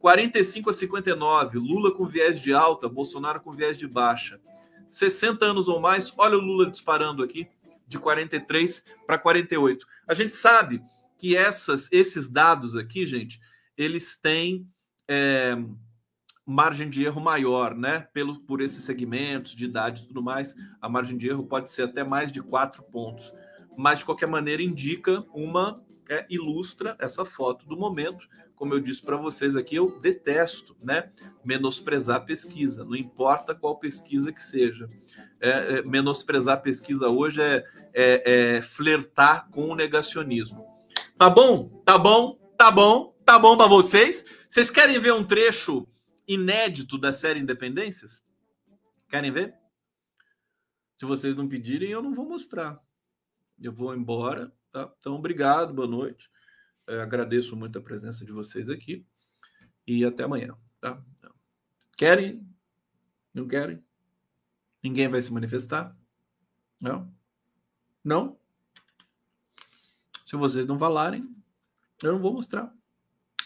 [0.00, 4.40] 45 a 59, Lula com viés de alta, Bolsonaro com viés de baixa.
[4.88, 7.46] 60 anos ou mais, olha o Lula disparando aqui,
[7.86, 9.86] de 43 para 48.
[10.08, 10.82] A gente sabe
[11.18, 13.40] que essas, esses dados aqui, gente,
[13.76, 14.66] eles têm.
[15.08, 15.56] É,
[16.46, 18.06] margem de erro maior, né?
[18.12, 21.82] Pelo, por esses segmentos de idade e tudo mais, a margem de erro pode ser
[21.82, 23.32] até mais de quatro pontos.
[23.76, 25.74] Mas, de qualquer maneira, indica uma.
[26.08, 28.28] É, ilustra essa foto do momento.
[28.54, 31.10] Como eu disse para vocês aqui, eu detesto né,
[31.44, 34.86] menosprezar pesquisa, não importa qual pesquisa que seja.
[35.40, 40.64] É, é, menosprezar pesquisa hoje é, é, é flertar com o negacionismo.
[41.18, 41.82] Tá bom?
[41.84, 42.38] Tá bom?
[42.56, 43.12] Tá bom?
[43.24, 44.24] Tá bom para vocês?
[44.48, 45.88] Vocês querem ver um trecho
[46.26, 48.22] inédito da série Independências?
[49.08, 49.54] Querem ver?
[50.96, 52.80] Se vocês não pedirem, eu não vou mostrar.
[53.60, 54.92] Eu vou embora, tá?
[54.98, 56.30] Então, obrigado, boa noite.
[56.86, 59.04] É, agradeço muito a presença de vocês aqui
[59.86, 61.02] e até amanhã, tá?
[61.96, 62.46] Querem?
[63.32, 63.82] Não querem?
[64.82, 65.96] Ninguém vai se manifestar?
[66.80, 67.12] Não?
[68.04, 68.38] Não?
[70.24, 71.28] Se vocês não falarem,
[72.02, 72.72] eu não vou mostrar.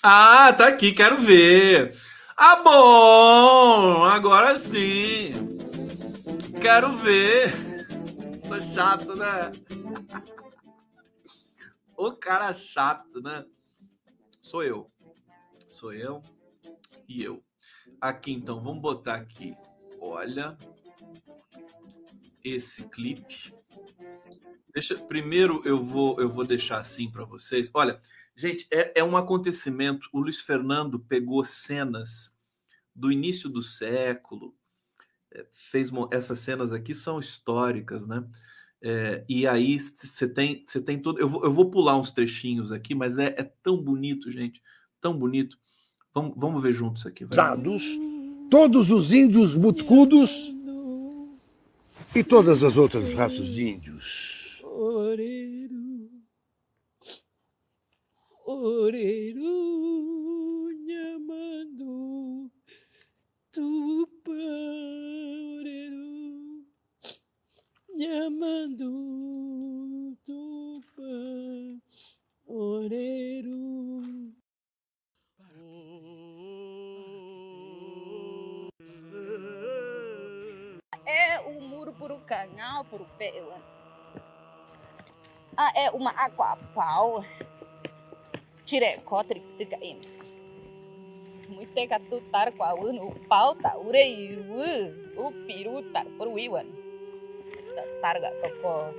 [0.03, 1.97] Ah, tá aqui, quero ver.
[2.43, 4.03] Ah, bom!
[4.03, 5.31] Agora sim.
[6.59, 7.53] Quero ver.
[8.49, 9.53] Sou chato, né?
[11.95, 13.45] O cara chato, né?
[14.41, 14.91] Sou eu.
[15.69, 16.23] Sou eu
[17.07, 17.45] e eu.
[18.01, 19.55] Aqui então, vamos botar aqui.
[20.01, 20.57] Olha
[22.43, 23.55] esse clipe.
[24.73, 27.71] Deixa, primeiro eu vou eu vou deixar assim para vocês.
[27.75, 28.01] Olha,
[28.41, 30.09] gente, é, é um acontecimento.
[30.13, 32.35] O Luiz Fernando pegou cenas
[32.95, 34.55] do início do século,
[35.31, 38.25] é, fez essas cenas aqui são históricas, né?
[38.83, 41.21] É, e aí você tem você tem todo.
[41.21, 44.63] Eu vou, eu vou pular uns trechinhos aqui, mas é, é tão bonito, gente,
[45.03, 45.59] tão bonito.
[46.15, 47.27] Vamos, vamos ver juntos aqui.
[47.27, 47.37] Vai.
[48.51, 50.53] Todos os índios mutcudos
[52.17, 54.65] e todas as outras raças de índios.
[58.53, 59.47] Oreiro,
[60.85, 62.51] nhamando,
[63.53, 64.33] tupã,
[65.61, 66.67] oreiro,
[67.95, 68.91] nhamando,
[70.25, 71.81] tupã,
[72.45, 73.71] oreiro.
[81.07, 83.33] é o muro por o canal, por pé.
[85.57, 87.25] Ah, é uma água pau.
[88.71, 89.99] Tire cotre tica in.
[91.49, 94.39] Muito que tu tar com a o pau tá urei
[95.19, 96.67] o piru tar por o iwan.
[98.01, 98.31] Targa
[98.63, 98.95] coco.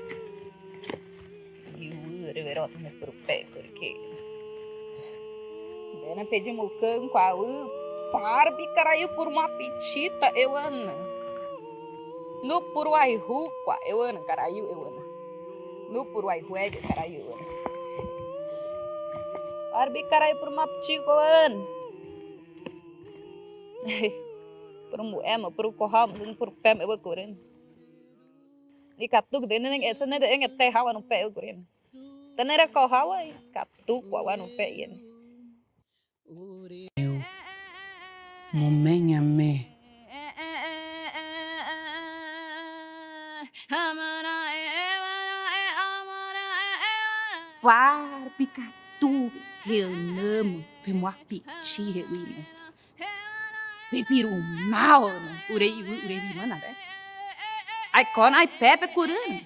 [1.80, 3.96] Iu reverot me por o pé porque.
[6.04, 6.70] Dena pedimos
[7.10, 7.32] com a.
[8.12, 10.92] Parbi caraiu por uma pitita, eu amo.
[12.44, 15.02] No Puruaihu, kwa eu ana caraiu eu ana.
[15.90, 17.61] No Puruaihu é caraiu eu ana.
[19.82, 21.54] Arbi caraiu por uma ptico an.
[24.92, 27.40] Por um ema por um corral, mas por pé eu correndo.
[28.96, 31.66] Ni katuk de neng eta neng eng ete hawa no pé eu correndo.
[32.38, 35.02] Tanera corral aí, katuk wa no pé yen.
[36.30, 37.18] Eu,
[38.54, 39.66] momenha me.
[47.62, 48.30] Par
[49.02, 49.32] picatu,
[49.66, 52.46] reanamo, pemuapiti, reuina.
[53.90, 54.30] Pepiru
[54.70, 55.12] mal,
[55.50, 56.76] urei, urei, mana, né?
[57.92, 59.46] Ai, con, ai, pepe, curando.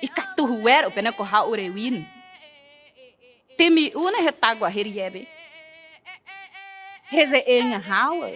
[0.00, 2.06] E catu huero, pena corra urewin.
[3.56, 5.28] Temi una retagua heriebe.
[7.10, 8.30] Reze enha hawa.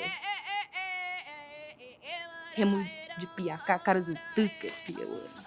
[2.57, 2.85] Remu
[3.19, 5.46] de piaca, caras tuca, piauana.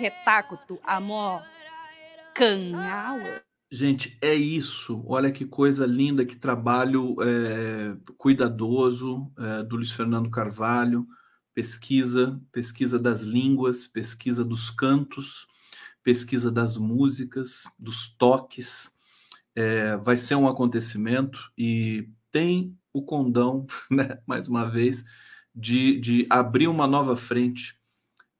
[0.00, 1.42] Retacuto, amor,
[2.34, 3.42] canhaua.
[3.70, 5.04] Gente, é isso.
[5.06, 11.06] Olha que coisa linda, que trabalho é, cuidadoso é, do Luiz Fernando Carvalho.
[11.52, 15.46] Pesquisa, pesquisa das línguas, pesquisa dos cantos,
[16.02, 18.90] pesquisa das músicas, dos toques.
[19.54, 25.04] É, vai ser um acontecimento e tem o condão, né, mais uma vez,
[25.54, 27.78] de, de abrir uma nova frente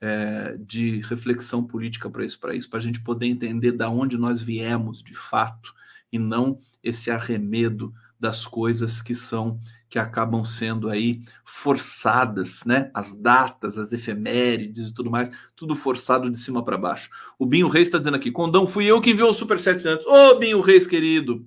[0.01, 4.41] é, de reflexão política para isso, para para a gente poder entender da onde nós
[4.41, 5.75] viemos de fato
[6.11, 12.91] e não esse arremedo das coisas que são que acabam sendo aí forçadas, né?
[12.95, 17.11] As datas, as efemérides e tudo mais, tudo forçado de cima para baixo.
[17.39, 20.07] O Binho Reis está dizendo aqui: Condão, fui eu que enviou o Super 700.
[20.07, 21.45] Ô, Binho Reis, querido,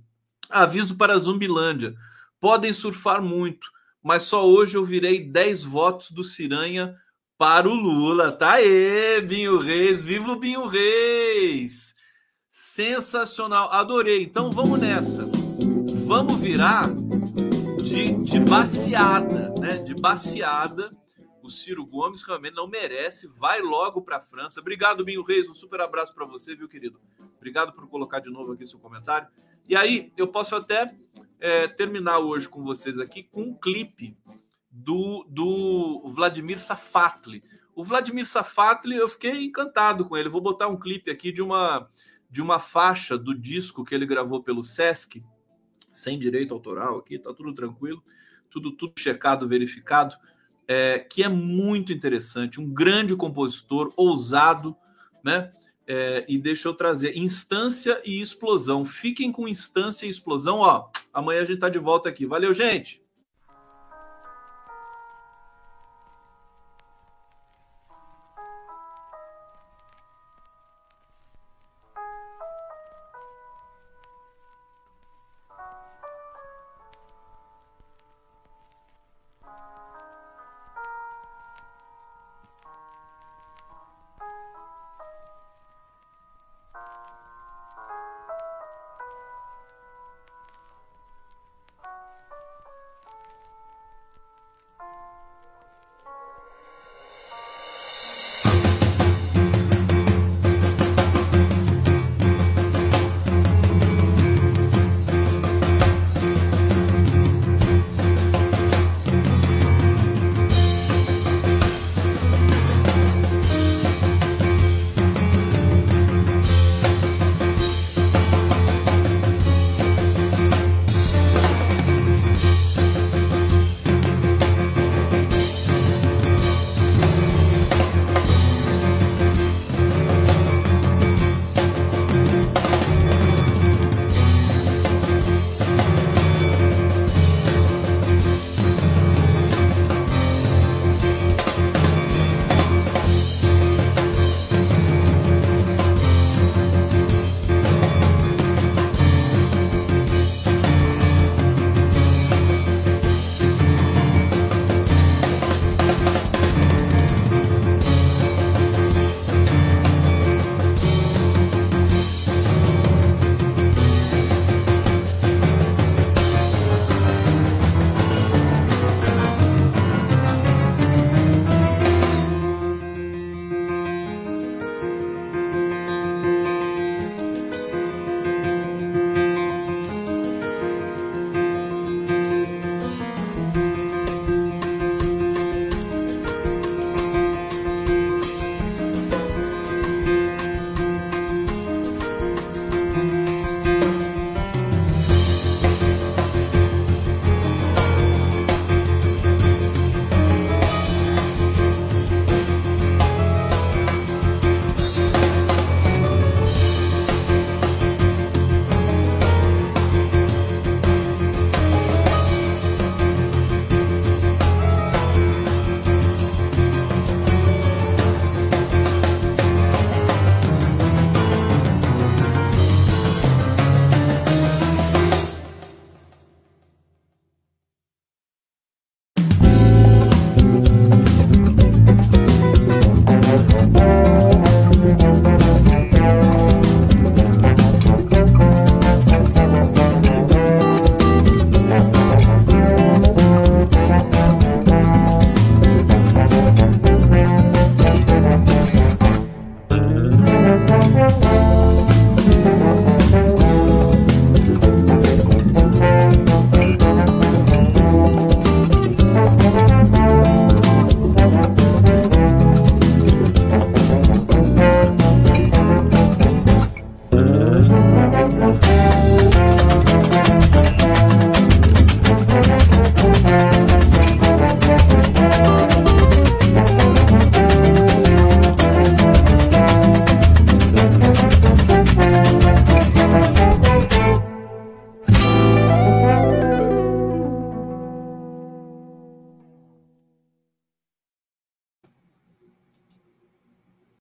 [0.50, 1.96] aviso para a Zumbilândia:
[2.40, 3.68] podem surfar muito,
[4.02, 6.96] mas só hoje eu virei 10 votos do Ciranha
[7.38, 8.32] para o Lula.
[8.32, 11.94] Tá aí, Binho Reis, viva o Binho Reis!
[12.50, 14.24] Sensacional, adorei.
[14.24, 15.26] Então vamos nessa.
[16.06, 16.84] Vamos virar
[17.84, 19.78] de, de baseada, né?
[19.78, 20.90] De baseada.
[21.42, 23.28] O Ciro Gomes realmente não merece.
[23.28, 24.62] Vai logo para a França.
[24.62, 25.50] Obrigado, Binho Reis.
[25.50, 27.02] Um super abraço para você, viu, querido?
[27.38, 29.28] Obrigado por colocar de novo aqui seu comentário.
[29.68, 30.96] E aí, eu posso até
[31.40, 34.16] é, terminar hoje com vocês aqui com um clipe
[34.74, 37.44] do, do Vladimir Safatli.
[37.76, 40.30] O Vladimir Safatli, eu fiquei encantado com ele.
[40.30, 41.88] Vou botar um clipe aqui de uma
[42.30, 45.24] de uma faixa do disco que ele gravou pelo Sesc,
[45.88, 48.04] sem direito autoral aqui, tá tudo tranquilo,
[48.50, 50.16] tudo, tudo checado, verificado,
[50.68, 54.76] é, que é muito interessante, um grande compositor, ousado,
[55.24, 55.54] né?
[55.86, 58.84] É, e deixa eu trazer instância e explosão.
[58.84, 60.90] Fiquem com instância e explosão, ó.
[61.14, 62.26] Amanhã a gente tá de volta aqui.
[62.26, 63.03] Valeu, gente!